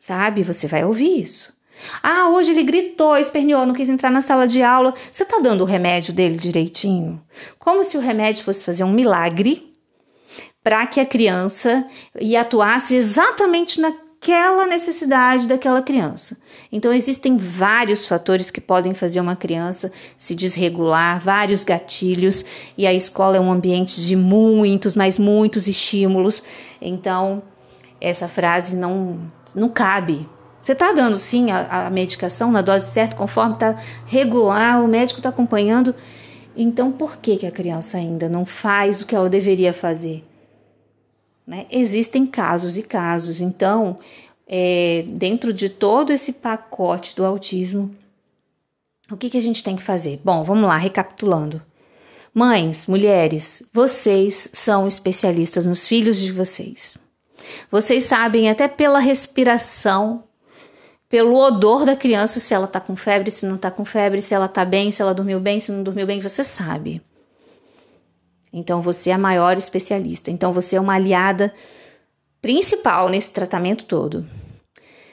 sabe? 0.04 0.44
Você 0.44 0.68
vai 0.68 0.84
ouvir 0.84 1.22
isso. 1.22 1.54
Ah, 2.02 2.30
hoje 2.30 2.52
ele 2.52 2.64
gritou, 2.64 3.18
esperneou, 3.18 3.66
não 3.66 3.74
quis 3.74 3.90
entrar 3.90 4.10
na 4.10 4.22
sala 4.22 4.48
de 4.48 4.62
aula. 4.62 4.94
Você 5.12 5.24
está 5.24 5.40
dando 5.40 5.62
o 5.62 5.66
remédio 5.66 6.14
dele 6.14 6.38
direitinho? 6.38 7.22
Como 7.60 7.84
se 7.84 7.98
o 7.98 8.02
remédio 8.02 8.44
fosse 8.44 8.64
fazer 8.64 8.84
um 8.84 8.92
milagre 8.92 9.74
para 10.64 10.88
que 10.88 11.00
a 11.00 11.06
criança 11.06 11.86
e 12.20 12.38
atuasse 12.38 12.96
exatamente 12.96 13.82
naquela 13.82 14.66
necessidade 14.66 15.48
daquela 15.48 15.82
criança. 15.82 16.38
Então 16.72 16.94
existem 16.94 17.36
vários 17.36 18.06
fatores 18.06 18.50
que 18.50 18.62
podem 18.62 18.94
fazer 18.94 19.20
uma 19.20 19.36
criança 19.36 19.92
se 20.18 20.34
desregular, 20.34 21.20
vários 21.20 21.66
gatilhos, 21.66 22.46
e 22.78 22.88
a 22.88 22.94
escola 22.94 23.36
é 23.36 23.40
um 23.40 23.52
ambiente 23.52 24.02
de 24.02 24.16
muitos, 24.16 24.96
mas 24.96 25.20
muitos 25.20 25.68
estímulos. 25.68 26.42
Então 26.82 27.44
essa 28.00 28.28
frase 28.28 28.76
não 28.76 29.32
não 29.54 29.70
cabe 29.70 30.28
você 30.64 30.72
está 30.72 30.94
dando 30.94 31.20
sim 31.20 31.52
a, 31.52 31.88
a, 31.88 31.90
medicação 31.90 32.50
na 32.50 32.62
dose 32.62 32.90
certa, 32.90 33.18
conforme 33.18 33.56
está 33.56 33.78
regular, 34.06 34.82
o 34.82 34.88
médico 34.88 35.20
está 35.20 35.28
acompanhando. 35.28 35.94
Então, 36.56 36.90
por 36.90 37.18
que, 37.18 37.36
que 37.36 37.46
a 37.46 37.52
criança 37.52 37.98
ainda 37.98 38.30
não 38.30 38.46
faz 38.46 39.02
o 39.02 39.06
que 39.06 39.14
ela 39.14 39.30
deveria 39.30 39.74
fazer? 39.74 40.24
Né? 41.46 41.66
Existem 41.70 42.26
casos 42.26 42.78
e 42.78 42.84
casos. 42.84 43.42
Então, 43.42 43.98
é, 44.48 45.04
dentro 45.06 45.52
de 45.52 45.68
todo 45.68 46.14
esse 46.14 46.32
pacote 46.32 47.14
do 47.14 47.26
autismo, 47.26 47.94
o 49.12 49.18
que, 49.18 49.30
que 49.30 49.38
a 49.38 49.42
gente 49.42 49.66
tem 49.66 49.76
que 49.76 49.84
fazer? 49.84 50.22
Bom, 50.24 50.46
vamos 50.46 50.64
lá, 50.64 50.78
recapitulando. 50.78 51.62
Mães, 52.34 52.88
mulheres, 52.88 53.64
vocês 53.74 54.50
são 54.54 54.88
especialistas 54.88 55.66
nos 55.66 55.86
filhos 55.90 56.22
de 56.22 56.32
vocês. 56.32 56.98
Vocês 57.70 58.06
sabem 58.06 58.50
até 58.50 58.70
pela 58.70 59.00
respiração 59.00 60.24
pelo 61.14 61.38
odor 61.38 61.86
da 61.86 61.96
criança, 61.96 62.40
se 62.40 62.56
ela 62.56 62.66
tá 62.66 62.80
com 62.80 62.96
febre, 62.96 63.30
se 63.30 63.46
não 63.46 63.56
tá 63.56 63.70
com 63.70 63.86
febre, 63.86 64.20
se 64.20 64.34
ela 64.34 64.48
tá 64.48 64.66
bem, 64.66 64.92
se 64.92 65.00
ela 65.00 65.14
dormiu 65.14 65.40
bem, 65.40 65.60
se 65.60 65.72
não 65.72 65.84
dormiu 65.84 66.08
bem, 66.08 66.20
você 66.20 66.44
sabe. 66.44 67.04
Então 68.52 68.82
você 68.82 69.12
é 69.12 69.14
a 69.14 69.18
maior 69.20 69.56
especialista. 69.56 70.32
Então 70.32 70.52
você 70.52 70.76
é 70.76 70.82
uma 70.82 70.96
aliada 70.96 71.54
principal 72.42 73.10
nesse 73.10 73.32
tratamento 73.32 73.86
todo. 73.86 74.26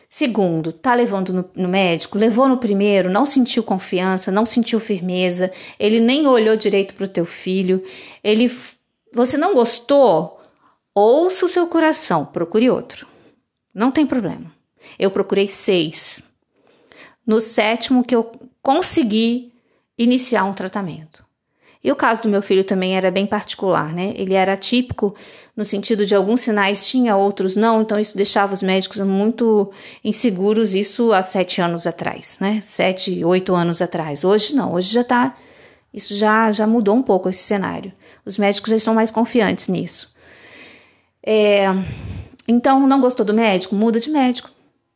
Segundo, 0.09 0.73
tá 0.73 0.95
levando 0.95 1.35
no, 1.35 1.51
no, 1.55 1.69
médico, 1.69 2.17
levou 2.17 2.49
no 2.49 2.57
primeiro, 2.57 3.11
não 3.11 3.27
sentiu 3.27 3.63
confiança, 3.63 4.33
não 4.33 4.47
sentiu 4.47 4.81
firmeza, 4.81 5.53
ele 5.79 6.01
nem 6.01 6.27
olhou 6.27 6.57
direito 6.57 6.95
para 6.95 7.05
o 7.05 7.09
teu 7.09 7.27
filho, 7.27 7.85
ele, 8.25 8.51
você 9.13 9.37
não 9.37 9.53
gostou, 9.53 10.41
ouça 10.95 11.45
o 11.45 11.49
seu 11.49 11.67
coração, 11.67 12.25
procure 12.25 12.71
outro. 12.71 13.07
Não 13.75 13.91
tem 13.91 14.07
problema. 14.07 14.60
Eu 14.99 15.11
procurei 15.11 15.49
seis. 15.49 16.23
No 17.27 17.41
sétimo 17.41 18.05
que 18.05 18.15
eu 18.15 18.31
consegui 18.63 19.53
iniciar 19.97 20.45
um 20.45 20.55
tratamento. 20.55 21.25
E 21.83 21.91
o 21.91 21.97
caso 21.97 22.23
do 22.23 22.29
meu 22.29 22.43
filho 22.43 22.63
também 22.63 22.95
era 22.95 23.11
bem 23.11 23.27
particular, 23.27 23.95
né? 23.95 24.13
Ele 24.15 24.35
era 24.35 24.55
típico 24.57 25.15
no 25.57 25.65
sentido 25.65 26.05
de 26.05 26.15
alguns 26.15 26.43
sinais 26.43 26.87
tinha, 26.87 27.17
outros 27.17 27.57
não, 27.57 27.81
então 27.81 27.99
isso 27.99 28.17
deixava 28.17 28.53
os 28.53 28.63
médicos 28.63 29.01
muito 29.01 29.71
inseguros, 30.05 30.75
isso 30.75 31.13
há 31.13 31.23
sete 31.23 31.61
anos 31.61 31.87
atrás, 31.87 32.37
né? 32.41 32.61
Sete, 32.63 33.25
oito 33.25 33.55
anos 33.55 33.81
atrás. 33.81 34.25
Hoje 34.25 34.55
não, 34.55 34.75
hoje 34.75 34.93
já 34.93 35.05
tá. 35.05 35.35
Isso 35.93 36.15
já, 36.15 36.53
já 36.53 36.67
mudou 36.67 36.95
um 36.95 37.03
pouco 37.03 37.29
esse 37.29 37.43
cenário. 37.43 37.93
Os 38.25 38.39
médicos 38.39 38.71
já 38.71 38.77
estão 38.77 38.95
mais 38.95 39.11
confiantes 39.11 39.67
nisso. 39.67 40.15
É, 41.25 41.65
então, 42.47 42.87
não 42.87 43.01
gostou 43.01 43.25
do 43.27 43.35
médico? 43.35 43.75
Muda 43.75 43.99
de 43.99 44.11
médico 44.11 44.51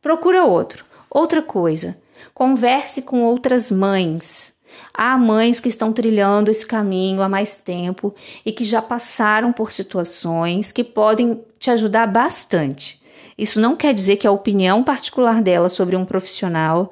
procura 0.05 0.45
outro. 0.45 0.85
Outra 1.09 1.41
coisa, 1.41 1.97
converse 2.31 3.01
com 3.01 3.23
outras 3.23 3.71
mães. 3.71 4.53
Há 4.93 5.17
mães 5.17 5.59
que 5.59 5.67
estão 5.67 5.91
trilhando 5.91 6.51
esse 6.51 6.63
caminho 6.63 7.23
há 7.23 7.27
mais 7.27 7.59
tempo 7.59 8.13
e 8.45 8.51
que 8.51 8.63
já 8.63 8.83
passaram 8.83 9.51
por 9.51 9.71
situações 9.71 10.71
que 10.71 10.83
podem 10.83 11.43
te 11.57 11.71
ajudar 11.71 12.05
bastante. 12.05 13.01
Isso 13.35 13.59
não 13.59 13.75
quer 13.75 13.95
dizer 13.95 14.17
que 14.17 14.27
a 14.27 14.31
opinião 14.31 14.83
particular 14.83 15.41
dela 15.41 15.69
sobre 15.69 15.95
um 15.95 16.05
profissional 16.05 16.91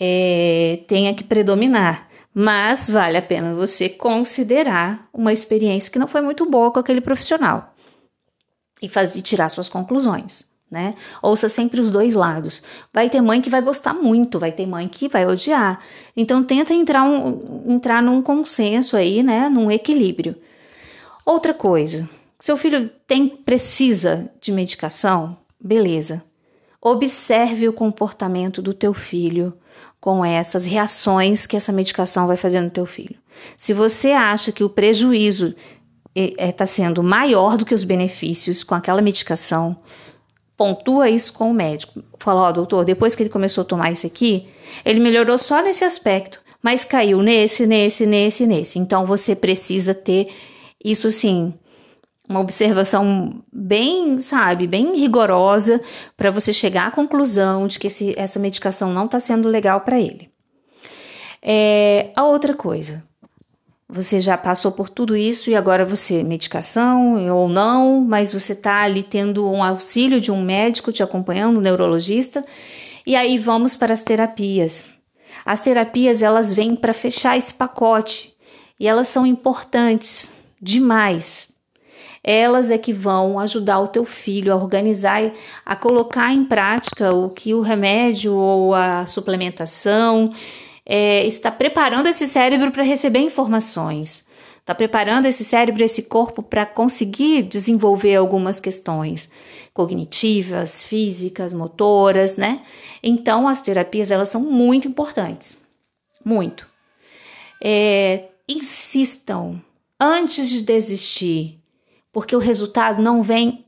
é, 0.00 0.80
tenha 0.88 1.14
que 1.14 1.22
predominar, 1.22 2.08
mas 2.34 2.90
vale 2.90 3.16
a 3.16 3.22
pena 3.22 3.54
você 3.54 3.88
considerar 3.88 5.08
uma 5.14 5.32
experiência 5.32 5.92
que 5.92 6.00
não 6.00 6.08
foi 6.08 6.20
muito 6.20 6.50
boa 6.50 6.72
com 6.72 6.80
aquele 6.80 7.00
profissional 7.00 7.74
e 8.82 8.88
fazer 8.88 9.22
tirar 9.22 9.50
suas 9.50 9.68
conclusões 9.68 10.50
né? 10.70 10.94
Ouça 11.20 11.48
sempre 11.48 11.80
os 11.80 11.90
dois 11.90 12.14
lados. 12.14 12.62
Vai 12.92 13.10
ter 13.10 13.20
mãe 13.20 13.40
que 13.40 13.50
vai 13.50 13.60
gostar 13.60 13.94
muito, 13.94 14.38
vai 14.38 14.52
ter 14.52 14.66
mãe 14.66 14.86
que 14.86 15.08
vai 15.08 15.26
odiar. 15.26 15.80
Então 16.16 16.44
tenta 16.44 16.72
entrar, 16.72 17.02
um, 17.02 17.64
entrar 17.66 18.02
num 18.02 18.22
consenso 18.22 18.96
aí, 18.96 19.22
né? 19.22 19.48
Num 19.48 19.70
equilíbrio. 19.70 20.36
Outra 21.26 21.52
coisa, 21.52 22.08
seu 22.38 22.56
filho 22.56 22.90
tem 23.06 23.28
precisa 23.28 24.30
de 24.40 24.52
medicação, 24.52 25.36
beleza. 25.60 26.24
Observe 26.80 27.68
o 27.68 27.72
comportamento 27.72 28.62
do 28.62 28.72
teu 28.72 28.94
filho 28.94 29.52
com 30.00 30.24
essas 30.24 30.64
reações 30.64 31.46
que 31.46 31.56
essa 31.56 31.72
medicação 31.72 32.26
vai 32.26 32.36
fazer 32.36 32.60
no 32.60 32.70
teu 32.70 32.86
filho. 32.86 33.16
Se 33.56 33.74
você 33.74 34.12
acha 34.12 34.50
que 34.50 34.64
o 34.64 34.70
prejuízo 34.70 35.54
está 36.14 36.44
é, 36.44 36.52
tá 36.52 36.66
sendo 36.66 37.02
maior 37.02 37.56
do 37.56 37.66
que 37.66 37.74
os 37.74 37.84
benefícios 37.84 38.64
com 38.64 38.74
aquela 38.74 39.02
medicação, 39.02 39.76
pontua 40.60 41.08
isso 41.08 41.32
com 41.32 41.50
o 41.50 41.54
médico. 41.54 42.02
Fala, 42.18 42.42
ó, 42.42 42.48
oh, 42.50 42.52
doutor, 42.52 42.84
depois 42.84 43.16
que 43.16 43.22
ele 43.22 43.30
começou 43.30 43.62
a 43.62 43.64
tomar 43.64 43.90
isso 43.90 44.06
aqui, 44.06 44.46
ele 44.84 45.00
melhorou 45.00 45.38
só 45.38 45.62
nesse 45.62 45.84
aspecto, 45.84 46.38
mas 46.62 46.84
caiu 46.84 47.22
nesse, 47.22 47.66
nesse, 47.66 48.04
nesse, 48.04 48.46
nesse. 48.46 48.78
Então 48.78 49.06
você 49.06 49.34
precisa 49.34 49.94
ter 49.94 50.28
isso 50.84 51.06
assim, 51.06 51.54
uma 52.28 52.40
observação 52.40 53.42
bem, 53.50 54.18
sabe, 54.18 54.66
bem 54.66 54.94
rigorosa 54.98 55.80
para 56.14 56.30
você 56.30 56.52
chegar 56.52 56.88
à 56.88 56.90
conclusão 56.90 57.66
de 57.66 57.78
que 57.78 57.86
esse, 57.86 58.12
essa 58.18 58.38
medicação 58.38 58.92
não 58.92 59.06
está 59.06 59.18
sendo 59.18 59.48
legal 59.48 59.80
para 59.80 59.98
ele. 59.98 60.28
É, 61.40 62.10
a 62.14 62.24
outra 62.24 62.52
coisa, 62.52 63.02
você 63.92 64.20
já 64.20 64.38
passou 64.38 64.72
por 64.72 64.88
tudo 64.88 65.16
isso 65.16 65.50
e 65.50 65.56
agora 65.56 65.84
você, 65.84 66.22
medicação 66.22 67.26
ou 67.34 67.48
não, 67.48 68.00
mas 68.00 68.32
você 68.32 68.52
está 68.52 68.82
ali 68.82 69.02
tendo 69.02 69.50
um 69.50 69.62
auxílio 69.62 70.20
de 70.20 70.30
um 70.30 70.40
médico 70.42 70.92
te 70.92 71.02
acompanhando, 71.02 71.58
um 71.58 71.62
neurologista, 71.62 72.44
e 73.06 73.16
aí 73.16 73.36
vamos 73.36 73.76
para 73.76 73.92
as 73.92 74.04
terapias. 74.04 74.88
As 75.44 75.60
terapias 75.60 76.22
elas 76.22 76.54
vêm 76.54 76.76
para 76.76 76.92
fechar 76.92 77.36
esse 77.36 77.52
pacote 77.52 78.34
e 78.78 78.86
elas 78.86 79.08
são 79.08 79.26
importantes 79.26 80.32
demais. 80.60 81.50
Elas 82.22 82.70
é 82.70 82.76
que 82.76 82.92
vão 82.92 83.38
ajudar 83.38 83.80
o 83.80 83.88
teu 83.88 84.04
filho 84.04 84.52
a 84.52 84.56
organizar, 84.56 85.32
a 85.64 85.74
colocar 85.74 86.32
em 86.32 86.44
prática 86.44 87.14
o 87.14 87.30
que 87.30 87.54
o 87.54 87.60
remédio 87.60 88.34
ou 88.34 88.74
a 88.74 89.06
suplementação 89.06 90.30
é, 90.84 91.26
está 91.26 91.50
preparando 91.50 92.08
esse 92.08 92.26
cérebro 92.26 92.70
para 92.70 92.82
receber 92.82 93.20
informações, 93.20 94.26
está 94.58 94.74
preparando 94.74 95.26
esse 95.26 95.44
cérebro, 95.44 95.84
esse 95.84 96.02
corpo 96.02 96.42
para 96.42 96.66
conseguir 96.66 97.42
desenvolver 97.42 98.16
algumas 98.16 98.60
questões 98.60 99.28
cognitivas, 99.72 100.82
físicas, 100.82 101.52
motoras, 101.52 102.36
né? 102.36 102.62
Então 103.02 103.46
as 103.46 103.60
terapias 103.60 104.10
elas 104.10 104.28
são 104.28 104.40
muito 104.40 104.88
importantes, 104.88 105.58
muito. 106.24 106.68
É, 107.62 108.28
insistam 108.48 109.60
antes 109.98 110.48
de 110.48 110.62
desistir, 110.62 111.58
porque 112.12 112.34
o 112.34 112.40
resultado 112.40 113.02
não 113.02 113.22
vem 113.22 113.64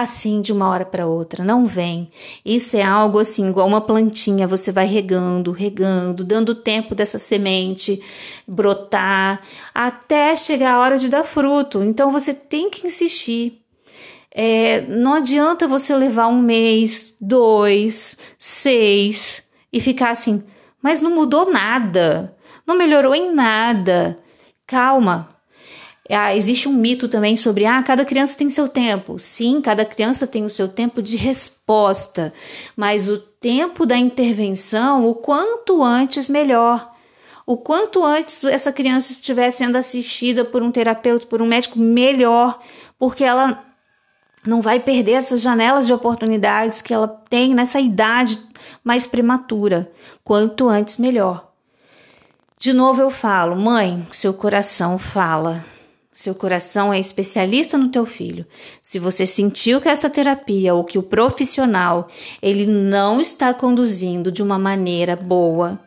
assim 0.00 0.40
de 0.42 0.52
uma 0.52 0.68
hora 0.68 0.84
para 0.84 1.06
outra, 1.06 1.42
não 1.42 1.66
vem. 1.66 2.10
Isso 2.44 2.76
é 2.76 2.82
algo 2.82 3.18
assim, 3.18 3.48
igual 3.48 3.66
uma 3.66 3.80
plantinha, 3.80 4.46
você 4.46 4.70
vai 4.70 4.86
regando, 4.86 5.52
regando, 5.52 6.22
dando 6.22 6.54
tempo 6.54 6.94
dessa 6.94 7.18
semente 7.18 8.02
brotar 8.46 9.40
até 9.74 10.36
chegar 10.36 10.74
a 10.74 10.80
hora 10.80 10.98
de 10.98 11.08
dar 11.08 11.24
fruto. 11.24 11.82
Então 11.82 12.10
você 12.10 12.34
tem 12.34 12.68
que 12.68 12.86
insistir. 12.86 13.62
É, 14.30 14.82
não 14.82 15.14
adianta 15.14 15.66
você 15.66 15.96
levar 15.96 16.28
um 16.28 16.42
mês, 16.42 17.16
dois, 17.18 18.18
seis 18.38 19.44
e 19.72 19.80
ficar 19.80 20.10
assim, 20.10 20.44
mas 20.82 21.00
não 21.00 21.14
mudou 21.14 21.50
nada, 21.50 22.36
não 22.66 22.76
melhorou 22.76 23.14
em 23.14 23.34
nada. 23.34 24.18
Calma, 24.66 25.35
ah, 26.14 26.34
existe 26.36 26.68
um 26.68 26.72
mito 26.72 27.08
também 27.08 27.36
sobre 27.36 27.66
ah, 27.66 27.82
cada 27.82 28.04
criança 28.04 28.38
tem 28.38 28.48
seu 28.48 28.68
tempo. 28.68 29.18
Sim, 29.18 29.60
cada 29.60 29.84
criança 29.84 30.26
tem 30.26 30.44
o 30.44 30.50
seu 30.50 30.68
tempo 30.68 31.02
de 31.02 31.16
resposta, 31.16 32.32
mas 32.76 33.08
o 33.08 33.18
tempo 33.18 33.84
da 33.84 33.96
intervenção, 33.96 35.08
o 35.08 35.14
quanto 35.14 35.82
antes, 35.82 36.28
melhor. 36.28 36.92
O 37.44 37.56
quanto 37.56 38.04
antes 38.04 38.44
essa 38.44 38.72
criança 38.72 39.12
estiver 39.12 39.50
sendo 39.50 39.76
assistida 39.76 40.44
por 40.44 40.62
um 40.62 40.72
terapeuta, 40.72 41.26
por 41.26 41.40
um 41.40 41.46
médico, 41.46 41.78
melhor, 41.78 42.58
porque 42.98 43.22
ela 43.22 43.64
não 44.44 44.60
vai 44.60 44.80
perder 44.80 45.12
essas 45.12 45.40
janelas 45.40 45.86
de 45.86 45.92
oportunidades 45.92 46.82
que 46.82 46.94
ela 46.94 47.08
tem 47.28 47.54
nessa 47.54 47.80
idade 47.80 48.40
mais 48.82 49.06
prematura. 49.06 49.90
Quanto 50.22 50.68
antes, 50.68 50.98
melhor. 50.98 51.52
De 52.58 52.72
novo 52.72 53.02
eu 53.02 53.10
falo, 53.10 53.54
mãe, 53.54 54.06
seu 54.10 54.32
coração 54.32 54.98
fala. 54.98 55.75
Seu 56.16 56.34
coração 56.34 56.94
é 56.94 56.98
especialista 56.98 57.76
no 57.76 57.90
teu 57.90 58.06
filho. 58.06 58.46
Se 58.80 58.98
você 58.98 59.26
sentiu 59.26 59.82
que 59.82 59.88
essa 59.90 60.08
terapia 60.08 60.74
ou 60.74 60.82
que 60.82 60.96
o 60.96 61.02
profissional 61.02 62.08
ele 62.40 62.66
não 62.66 63.20
está 63.20 63.52
conduzindo 63.52 64.32
de 64.32 64.42
uma 64.42 64.58
maneira 64.58 65.14
boa, 65.14 65.78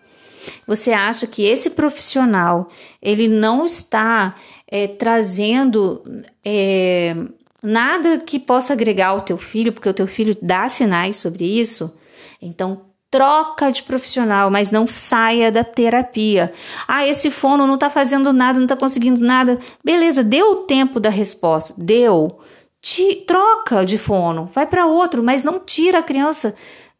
você 0.67 0.91
acha 0.91 1.25
que 1.25 1.43
esse 1.43 1.71
profissional 1.71 2.69
ele 3.01 3.27
não 3.27 3.65
está 3.65 4.35
é, 4.67 4.85
trazendo 4.85 6.03
é, 6.45 7.15
nada 7.63 8.19
que 8.19 8.37
possa 8.39 8.73
agregar 8.73 9.07
ao 9.07 9.21
teu 9.21 9.35
filho, 9.35 9.73
porque 9.73 9.89
o 9.89 9.93
teu 9.95 10.05
filho 10.05 10.37
dá 10.39 10.69
sinais 10.69 11.17
sobre 11.17 11.43
isso, 11.43 11.97
então 12.39 12.88
troca 13.11 13.71
de 13.71 13.83
profissional, 13.83 14.51
mas 14.51 14.71
não 14.71 14.85
saia 14.85 15.51
da 15.51 15.63
terapia. 15.63 16.51
Ah, 16.87 17.05
esse 17.07 17.31
fono 17.31 17.65
não 17.65 17.75
está 17.75 17.89
fazendo 17.89 18.31
nada, 18.31 18.59
não 18.59 18.65
está 18.65 18.75
conseguindo 18.75 19.21
nada. 19.21 19.59
Beleza, 19.83 20.23
deu 20.23 20.51
o 20.51 20.55
tempo 20.63 20.99
da 20.99 21.09
resposta, 21.09 21.73
deu. 21.77 22.39
Te, 22.81 23.23
troca 23.27 23.85
de 23.85 23.97
fono, 23.97 24.49
vai 24.53 24.65
para 24.65 24.85
outro, 24.85 25.21
mas 25.21 25.43
não 25.43 25.59
tira 25.59 25.99
a 25.99 26.03
criança 26.03 26.55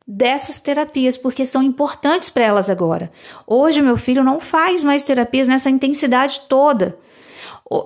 dessas 0.06 0.60
terapias, 0.60 1.16
porque 1.16 1.46
são 1.46 1.62
importantes 1.62 2.30
para 2.30 2.44
elas 2.44 2.70
agora. 2.70 3.12
Hoje, 3.46 3.82
meu 3.82 3.96
filho 3.96 4.24
não 4.24 4.40
faz 4.40 4.84
mais 4.84 5.04
terapias 5.04 5.48
nessa 5.48 5.70
intensidade 5.70 6.42
toda. 6.50 6.98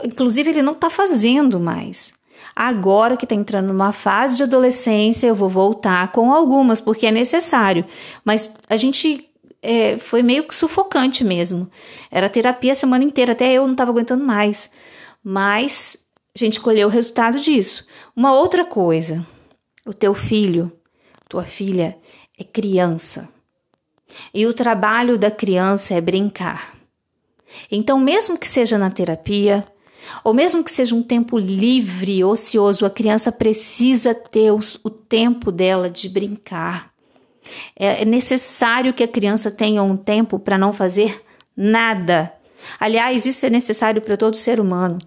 Inclusive, 0.06 0.52
ele 0.52 0.62
não 0.62 0.72
está 0.72 0.90
fazendo 0.90 1.60
mais. 1.60 2.14
Agora 2.56 3.18
que 3.18 3.26
está 3.26 3.36
entrando 3.36 3.68
numa 3.68 3.92
fase 3.92 4.38
de 4.38 4.44
adolescência, 4.44 5.28
eu 5.28 5.36
vou 5.36 5.50
voltar 5.50 6.12
com 6.12 6.32
algumas, 6.32 6.80
porque 6.80 7.08
é 7.08 7.12
necessário. 7.12 7.86
Mas 8.24 8.56
a 8.70 8.76
gente 8.76 9.30
é, 9.62 9.98
foi 9.98 10.22
meio 10.22 10.46
que 10.46 10.54
sufocante 10.54 11.24
mesmo. 11.24 11.70
Era 12.12 12.30
terapia 12.30 12.74
a 12.74 12.76
semana 12.76 13.04
inteira, 13.04 13.32
até 13.32 13.52
eu 13.54 13.64
não 13.66 13.72
estava 13.72 13.92
aguentando 13.92 14.26
mais. 14.26 14.70
Mas 15.24 15.98
a 16.36 16.40
gente 16.40 16.60
colheu 16.60 16.88
o 16.88 16.92
resultado 16.92 17.40
disso. 17.40 17.86
Uma 18.16 18.34
outra 18.34 18.66
coisa: 18.66 19.26
o 19.86 19.94
teu 19.94 20.14
filho, 20.14 20.72
tua 21.30 21.44
filha, 21.44 21.98
é 22.38 22.44
criança. 22.44 23.30
E 24.34 24.46
o 24.46 24.54
trabalho 24.54 25.18
da 25.18 25.32
criança 25.32 25.96
é 25.96 26.02
brincar. 26.02 26.76
Então, 27.72 28.00
mesmo 28.00 28.38
que 28.38 28.48
seja 28.48 28.78
na 28.78 28.90
terapia, 28.90 29.66
ou 30.24 30.34
mesmo 30.34 30.64
que 30.64 30.72
seja 30.72 30.96
um 30.96 31.04
tempo 31.04 31.38
livre, 31.38 32.24
ocioso, 32.24 32.86
a 32.86 32.90
criança 32.90 33.32
precisa 33.32 34.14
ter 34.14 34.52
o, 34.52 34.90
tempo 34.90 35.52
dela 35.52 35.90
de 35.90 36.10
brincar. 36.10 36.92
É, 37.78 38.02
é 38.02 38.06
necessário 38.06 38.94
que 38.94 39.04
a 39.04 39.08
criança 39.08 39.52
tenha 39.52 39.84
um 39.84 39.98
tempo 39.98 40.40
para 40.40 40.58
não 40.58 40.74
fazer 40.74 41.22
nada. 41.56 42.34
Aliás, 42.80 43.26
isso 43.26 43.46
é 43.46 43.50
necessário 43.50 44.02
para 44.02 44.18
todo 44.18 44.38
ser 44.38 44.60
humano, 44.60 45.00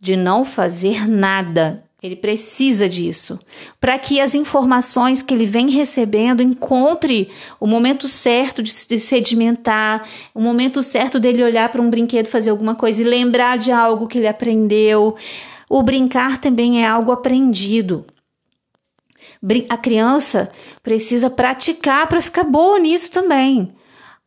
de 0.00 0.16
não 0.16 0.44
fazer 0.44 1.06
nada. 1.08 1.83
Ele 2.04 2.16
precisa 2.16 2.86
disso 2.86 3.38
para 3.80 3.98
que 3.98 4.20
as 4.20 4.34
informações 4.34 5.22
que 5.22 5.32
ele 5.32 5.46
vem 5.46 5.70
recebendo 5.70 6.42
encontre 6.42 7.30
o 7.58 7.66
momento 7.66 8.06
certo 8.06 8.62
de 8.62 8.70
se 8.70 9.00
sedimentar, 9.00 10.06
o 10.34 10.40
momento 10.40 10.82
certo 10.82 11.18
dele 11.18 11.42
olhar 11.42 11.70
para 11.70 11.80
um 11.80 11.88
brinquedo, 11.88 12.26
fazer 12.26 12.50
alguma 12.50 12.74
coisa 12.74 13.00
e 13.00 13.06
lembrar 13.06 13.56
de 13.56 13.72
algo 13.72 14.06
que 14.06 14.18
ele 14.18 14.26
aprendeu. 14.28 15.16
O 15.66 15.82
brincar 15.82 16.36
também 16.36 16.84
é 16.84 16.86
algo 16.86 17.10
aprendido. 17.10 18.04
A 19.70 19.78
criança 19.78 20.52
precisa 20.82 21.30
praticar 21.30 22.06
para 22.06 22.20
ficar 22.20 22.44
boa 22.44 22.78
nisso 22.78 23.10
também. 23.10 23.72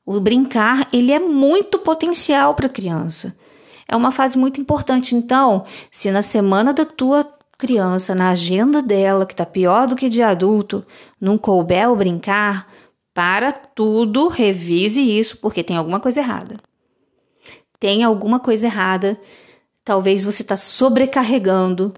O 0.03 0.19
brincar, 0.19 0.87
ele 0.91 1.11
é 1.11 1.19
muito 1.19 1.77
potencial 1.77 2.55
para 2.55 2.65
a 2.65 2.71
criança. 2.71 3.35
É 3.87 3.95
uma 3.95 4.11
fase 4.11 4.35
muito 4.35 4.59
importante. 4.59 5.15
Então, 5.15 5.63
se 5.91 6.09
na 6.09 6.23
semana 6.23 6.73
da 6.73 6.83
tua 6.83 7.36
criança 7.57 8.13
na 8.13 8.29
agenda 8.29 8.81
dela, 8.81 9.25
que 9.25 9.33
está 9.33 9.45
pior 9.45 9.87
do 9.87 9.95
que 9.95 10.09
de 10.09 10.21
adulto, 10.21 10.85
não 11.19 11.37
couber 11.37 11.93
brincar, 11.95 12.67
para 13.13 13.51
tudo, 13.51 14.27
revise 14.27 15.01
isso, 15.01 15.37
porque 15.37 15.63
tem 15.63 15.75
alguma 15.75 15.99
coisa 15.99 16.19
errada. 16.19 16.59
Tem 17.79 18.03
alguma 18.03 18.39
coisa 18.39 18.67
errada. 18.67 19.19
Talvez 19.83 20.23
você 20.23 20.43
está 20.43 20.55
sobrecarregando, 20.55 21.93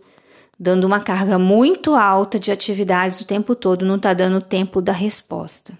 dando 0.57 0.85
uma 0.85 1.01
carga 1.01 1.37
muito 1.37 1.93
alta 1.93 2.39
de 2.39 2.51
atividades 2.51 3.19
o 3.19 3.25
tempo 3.25 3.53
todo, 3.53 3.85
não 3.85 3.97
está 3.97 4.13
dando 4.13 4.39
tempo 4.39 4.81
da 4.81 4.93
resposta. 4.93 5.77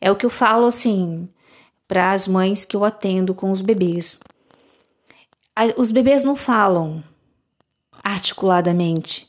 É 0.00 0.10
o 0.10 0.16
que 0.16 0.26
eu 0.26 0.30
falo 0.30 0.66
assim 0.66 1.28
para 1.86 2.12
as 2.12 2.26
mães 2.26 2.64
que 2.64 2.74
eu 2.76 2.84
atendo 2.84 3.34
com 3.34 3.52
os 3.52 3.60
bebês. 3.60 4.18
Os 5.76 5.92
bebês 5.92 6.24
não 6.24 6.34
falam, 6.34 7.04
articuladamente, 8.04 9.26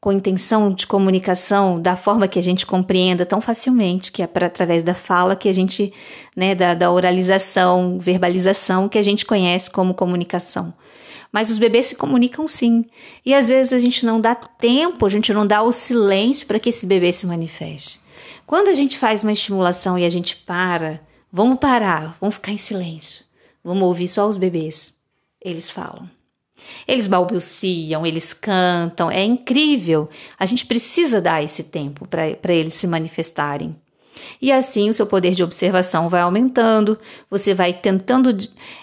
com 0.00 0.12
intenção 0.12 0.72
de 0.74 0.86
comunicação 0.86 1.80
da 1.80 1.96
forma 1.96 2.26
que 2.26 2.38
a 2.38 2.42
gente 2.42 2.66
compreenda 2.66 3.24
tão 3.24 3.40
facilmente, 3.40 4.10
que 4.10 4.22
é 4.22 4.26
para 4.26 4.46
através 4.46 4.82
da 4.82 4.94
fala 4.94 5.36
que 5.36 5.48
a 5.48 5.54
gente, 5.54 5.92
né, 6.36 6.54
da, 6.54 6.74
da 6.74 6.90
oralização, 6.90 7.98
verbalização 7.98 8.88
que 8.88 8.98
a 8.98 9.02
gente 9.02 9.24
conhece 9.24 9.70
como 9.70 9.94
comunicação. 9.94 10.74
Mas 11.32 11.50
os 11.50 11.58
bebês 11.58 11.86
se 11.86 11.94
comunicam 11.94 12.48
sim. 12.48 12.84
E 13.24 13.34
às 13.34 13.48
vezes 13.48 13.72
a 13.72 13.78
gente 13.78 14.04
não 14.04 14.20
dá 14.20 14.34
tempo, 14.34 15.06
a 15.06 15.08
gente 15.08 15.32
não 15.32 15.46
dá 15.46 15.62
o 15.62 15.72
silêncio 15.72 16.46
para 16.46 16.58
que 16.58 16.70
esse 16.70 16.86
bebê 16.86 17.12
se 17.12 17.26
manifeste. 17.26 18.00
Quando 18.46 18.68
a 18.68 18.74
gente 18.74 18.96
faz 18.96 19.22
uma 19.22 19.32
estimulação 19.32 19.98
e 19.98 20.04
a 20.04 20.10
gente 20.10 20.36
para, 20.36 21.00
vamos 21.30 21.58
parar, 21.58 22.16
vamos 22.20 22.36
ficar 22.36 22.52
em 22.52 22.58
silêncio. 22.58 23.24
Vamos 23.62 23.82
ouvir 23.82 24.08
só 24.08 24.26
os 24.26 24.38
bebês. 24.38 24.94
Eles 25.40 25.70
falam. 25.70 26.17
Eles 26.86 27.06
balbuciam, 27.06 28.06
eles 28.06 28.32
cantam, 28.32 29.10
é 29.10 29.24
incrível. 29.24 30.08
A 30.38 30.46
gente 30.46 30.66
precisa 30.66 31.20
dar 31.20 31.42
esse 31.42 31.64
tempo 31.64 32.06
para 32.06 32.52
eles 32.52 32.74
se 32.74 32.86
manifestarem. 32.86 33.76
E 34.40 34.52
assim 34.52 34.88
o 34.88 34.94
seu 34.94 35.06
poder 35.06 35.32
de 35.32 35.42
observação 35.42 36.08
vai 36.08 36.20
aumentando, 36.20 36.98
você 37.30 37.54
vai 37.54 37.72
tentando 37.72 38.36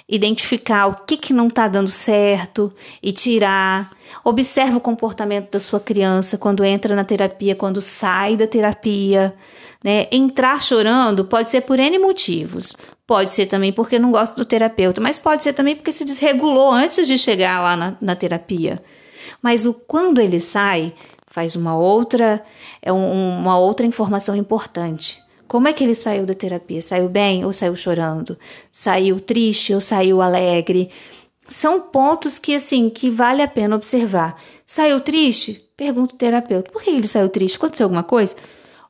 identificar 0.07 0.87
o 0.87 0.95
que, 1.05 1.17
que 1.17 1.33
não 1.33 1.47
está 1.47 1.67
dando 1.67 1.89
certo 1.89 2.73
e 3.01 3.11
tirar. 3.11 3.91
Observa 4.23 4.77
o 4.77 4.81
comportamento 4.81 5.51
da 5.51 5.59
sua 5.59 5.79
criança 5.79 6.37
quando 6.37 6.63
entra 6.63 6.95
na 6.95 7.03
terapia, 7.03 7.55
quando 7.55 7.81
sai 7.81 8.35
da 8.35 8.47
terapia. 8.47 9.33
Né? 9.85 10.07
Entrar 10.11 10.63
chorando 10.63 11.25
pode 11.25 11.51
ser 11.51 11.61
por 11.61 11.79
N 11.79 11.99
motivos. 11.99 12.75
Pode 13.05 13.31
ser 13.35 13.45
também 13.45 13.71
porque 13.71 13.99
não 13.99 14.09
gosta 14.09 14.35
do 14.35 14.43
terapeuta, 14.43 14.99
mas 14.99 15.19
pode 15.19 15.43
ser 15.43 15.53
também 15.53 15.75
porque 15.75 15.91
se 15.91 16.03
desregulou 16.03 16.71
antes 16.71 17.05
de 17.05 17.15
chegar 17.19 17.61
lá 17.61 17.77
na, 17.77 17.95
na 18.01 18.15
terapia. 18.15 18.83
Mas 19.43 19.63
o 19.63 19.75
quando 19.75 20.19
ele 20.19 20.39
sai 20.39 20.91
faz 21.27 21.55
uma 21.55 21.77
outra 21.77 22.43
é 22.81 22.91
um, 22.91 23.37
uma 23.37 23.59
outra 23.59 23.85
informação 23.85 24.35
importante. 24.35 25.21
Como 25.47 25.67
é 25.67 25.73
que 25.73 25.83
ele 25.83 25.93
saiu 25.93 26.25
da 26.25 26.33
terapia? 26.33 26.81
Saiu 26.81 27.07
bem 27.07 27.45
ou 27.45 27.53
saiu 27.53 27.75
chorando? 27.75 28.35
Saiu 28.71 29.19
triste 29.19 29.71
ou 29.71 29.79
saiu 29.79 30.19
alegre? 30.19 30.89
São 31.47 31.79
pontos 31.79 32.39
que 32.39 32.55
assim 32.55 32.89
que 32.89 33.07
vale 33.07 33.43
a 33.43 33.47
pena 33.47 33.75
observar. 33.75 34.41
Saiu 34.65 34.99
triste? 34.99 35.69
Pergunta 35.77 36.15
o 36.15 36.17
terapeuta. 36.17 36.71
Por 36.71 36.81
que 36.81 36.89
ele 36.89 37.07
saiu 37.07 37.29
triste? 37.29 37.57
Aconteceu 37.57 37.85
alguma 37.85 38.03
coisa? 38.03 38.35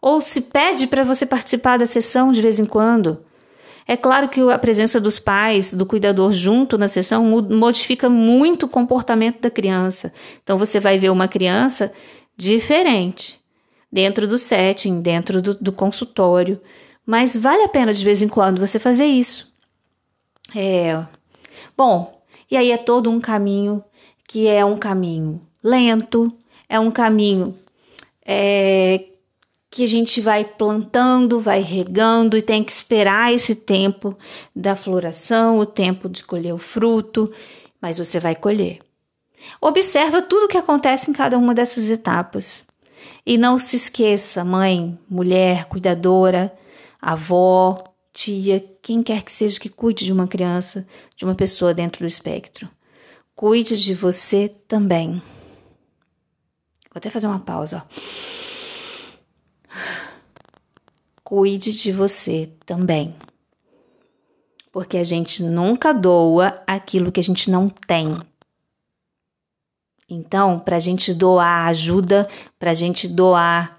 Ou 0.05 0.21
se 0.21 0.39
pede 0.39 0.85
para 0.85 1.03
você 1.03 1.25
participar 1.25 1.77
da 1.77 1.87
sessão 1.87 2.31
de 2.31 2.39
vez 2.39 2.59
em 2.59 2.65
quando? 2.67 3.25
É 3.87 3.97
claro 3.97 4.29
que 4.29 4.39
a 4.39 4.59
presença 4.59 4.99
dos 4.99 5.17
pais, 5.17 5.73
do 5.73 5.83
cuidador 5.83 6.31
junto 6.31 6.77
na 6.77 6.87
sessão, 6.87 7.25
modifica 7.49 8.07
muito 8.07 8.67
o 8.67 8.69
comportamento 8.69 9.41
da 9.41 9.49
criança. 9.49 10.13
Então 10.43 10.59
você 10.59 10.79
vai 10.79 10.99
ver 10.99 11.09
uma 11.09 11.27
criança 11.27 11.91
diferente 12.37 13.39
dentro 13.91 14.27
do 14.27 14.37
setting, 14.37 15.01
dentro 15.01 15.41
do, 15.41 15.55
do 15.55 15.71
consultório. 15.71 16.61
Mas 17.03 17.35
vale 17.35 17.63
a 17.63 17.69
pena 17.69 17.91
de 17.91 18.05
vez 18.05 18.21
em 18.21 18.27
quando 18.27 18.59
você 18.59 18.77
fazer 18.77 19.07
isso. 19.07 19.51
É. 20.55 21.03
Bom, 21.75 22.21
e 22.51 22.55
aí 22.55 22.69
é 22.69 22.77
todo 22.77 23.09
um 23.09 23.19
caminho 23.19 23.83
que 24.27 24.47
é 24.47 24.63
um 24.63 24.77
caminho 24.77 25.41
lento, 25.63 26.31
é 26.69 26.79
um 26.79 26.91
caminho 26.91 27.57
é, 28.23 29.03
que 29.75 29.83
a 29.83 29.87
gente 29.87 30.21
vai 30.21 30.45
plantando, 30.45 31.37
vai 31.37 31.59
regando 31.59 32.37
e 32.37 32.41
tem 32.41 32.63
que 32.63 32.71
esperar 32.71 33.33
esse 33.33 33.53
tempo 33.53 34.17
da 34.55 34.73
floração, 34.73 35.59
o 35.59 35.65
tempo 35.65 36.07
de 36.07 36.23
colher 36.23 36.53
o 36.53 36.57
fruto, 36.57 37.29
mas 37.81 37.97
você 37.97 38.17
vai 38.17 38.37
colher. 38.37 38.79
Observa 39.59 40.21
tudo 40.21 40.45
o 40.45 40.47
que 40.47 40.57
acontece 40.57 41.09
em 41.11 41.13
cada 41.13 41.37
uma 41.37 41.53
dessas 41.53 41.89
etapas. 41.89 42.63
E 43.25 43.37
não 43.37 43.59
se 43.59 43.75
esqueça, 43.75 44.45
mãe, 44.45 44.97
mulher, 45.09 45.65
cuidadora, 45.65 46.57
avó, 47.01 47.83
tia, 48.13 48.63
quem 48.81 49.03
quer 49.03 49.23
que 49.23 49.31
seja 49.31 49.59
que 49.59 49.67
cuide 49.67 50.05
de 50.05 50.13
uma 50.13 50.25
criança, 50.25 50.87
de 51.17 51.25
uma 51.25 51.35
pessoa 51.35 51.73
dentro 51.73 52.05
do 52.05 52.07
espectro. 52.07 52.69
Cuide 53.35 53.75
de 53.75 53.93
você 53.93 54.47
também. 54.69 55.21
Vou 56.89 56.95
até 56.95 57.09
fazer 57.09 57.27
uma 57.27 57.39
pausa, 57.39 57.83
ó. 57.85 58.44
Cuide 61.25 61.71
de 61.71 61.91
você 61.91 62.51
também. 62.67 63.15
Porque 64.71 64.95
a 64.95 65.03
gente 65.03 65.41
nunca 65.41 65.91
doa 65.91 66.53
aquilo 66.67 67.11
que 67.11 67.19
a 67.19 67.23
gente 67.23 67.49
não 67.49 67.67
tem. 67.67 68.15
Então, 70.07 70.59
para 70.59 70.77
a 70.77 70.79
gente 70.79 71.15
doar 71.15 71.67
ajuda, 71.67 72.29
para 72.59 72.69
a 72.69 72.73
gente 72.75 73.07
doar 73.07 73.75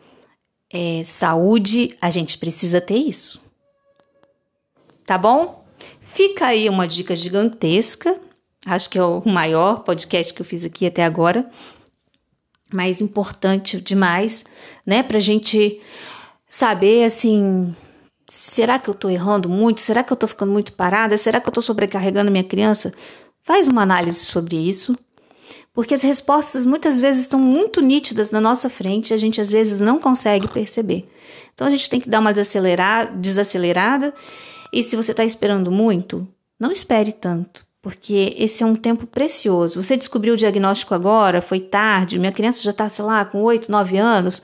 é, 0.73 1.05
saúde, 1.05 1.97
a 2.01 2.11
gente 2.11 2.37
precisa 2.37 2.81
ter 2.81 2.99
isso. 2.99 3.41
Tá 5.05 5.17
bom? 5.17 5.65
Fica 6.01 6.47
aí 6.47 6.69
uma 6.69 6.89
dica 6.89 7.15
gigantesca. 7.15 8.21
Acho 8.67 8.91
que 8.91 8.99
é 8.99 9.05
o 9.05 9.23
maior 9.25 9.85
podcast 9.85 10.35
que 10.35 10.41
eu 10.41 10.47
fiz 10.47 10.65
aqui 10.65 10.85
até 10.85 11.05
agora. 11.05 11.49
Mas 12.73 13.01
importante 13.01 13.81
demais, 13.81 14.45
né? 14.85 15.05
Pra 15.05 15.21
gente 15.21 15.81
saber 16.49 17.05
assim. 17.05 17.75
Será 18.29 18.79
que 18.79 18.91
eu 18.91 18.95
tô 18.95 19.09
errando 19.09 19.49
muito? 19.49 19.81
Será 19.81 20.03
que 20.03 20.13
eu 20.13 20.17
tô 20.17 20.27
ficando 20.27 20.51
muito 20.51 20.73
parada? 20.73 21.17
Será 21.17 21.41
que 21.41 21.49
eu 21.49 21.53
tô 21.53 21.63
sobrecarregando 21.63 22.31
minha 22.31 22.43
criança? 22.43 22.93
Faz 23.45 23.69
uma 23.69 23.83
análise 23.83 24.19
sobre 24.19 24.57
isso 24.57 24.97
porque 25.77 25.93
as 25.93 26.03
respostas 26.03 26.65
muitas 26.65 26.99
vezes 26.99 27.21
estão 27.21 27.39
muito 27.39 27.83
nítidas 27.83 28.31
na 28.31 28.41
nossa 28.41 28.71
frente 28.71 29.11
e 29.11 29.15
a 29.15 29.17
gente 29.19 29.43
às 29.43 29.53
vezes 29.53 29.79
não 29.79 30.01
consegue 30.01 30.49
perceber. 30.49 31.07
Então 31.53 31.67
a 31.67 31.71
gente 31.71 31.91
tem 31.91 32.01
que 32.01 32.09
dar 32.09 32.21
uma 32.21 32.33
desacelerada 32.33 34.15
e 34.73 34.83
se 34.83 34.97
você 34.97 35.11
está 35.11 35.23
esperando 35.23 35.71
muito, 35.71 36.27
não 36.59 36.73
espere 36.73 37.13
tanto, 37.13 37.67
porque 37.83 38.35
esse 38.39 38.63
é 38.63 38.67
um 38.67 38.75
tempo 38.75 39.07
precioso. 39.07 39.85
Você 39.85 39.99
descobriu 39.99 40.33
o 40.33 40.37
diagnóstico 40.37 40.95
agora, 40.95 41.43
foi 41.43 41.61
tarde, 41.61 42.19
minha 42.19 42.33
criança 42.33 42.63
já 42.63 42.71
está, 42.71 42.89
sei 42.89 43.05
lá, 43.05 43.27
com 43.27 43.43
8, 43.43 43.71
9 43.71 43.99
anos, 43.99 44.43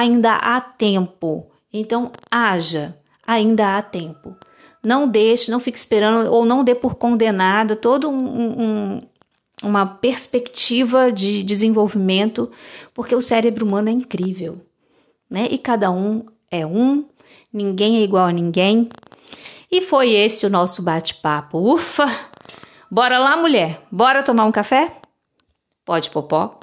ainda 0.00 0.34
há 0.36 0.60
tempo. 0.60 1.50
Então 1.72 2.10
haja, 2.30 2.96
ainda 3.26 3.76
há 3.76 3.82
tempo. 3.82 4.34
Não 4.82 5.06
deixe, 5.06 5.50
não 5.50 5.60
fique 5.60 5.78
esperando 5.78 6.32
ou 6.32 6.46
não 6.46 6.64
dê 6.64 6.74
por 6.74 6.94
condenada 6.94 7.76
todo 7.76 8.08
um, 8.08 8.62
um 8.62 9.00
uma 9.62 9.84
perspectiva 9.84 11.12
de 11.12 11.42
desenvolvimento, 11.42 12.50
porque 12.94 13.14
o 13.14 13.20
cérebro 13.20 13.66
humano 13.66 13.90
é 13.90 13.92
incrível, 13.92 14.58
né? 15.28 15.48
E 15.50 15.58
cada 15.58 15.90
um 15.90 16.24
é 16.50 16.64
um, 16.64 17.04
ninguém 17.52 17.98
é 17.98 18.02
igual 18.02 18.24
a 18.24 18.32
ninguém. 18.32 18.88
E 19.70 19.82
foi 19.82 20.12
esse 20.12 20.46
o 20.46 20.50
nosso 20.50 20.82
bate-papo. 20.82 21.58
Ufa! 21.58 22.06
Bora 22.90 23.18
lá, 23.18 23.36
mulher? 23.36 23.82
Bora 23.92 24.22
tomar 24.22 24.46
um 24.46 24.52
café? 24.52 24.96
Pode, 25.84 26.08
Popó? 26.08 26.59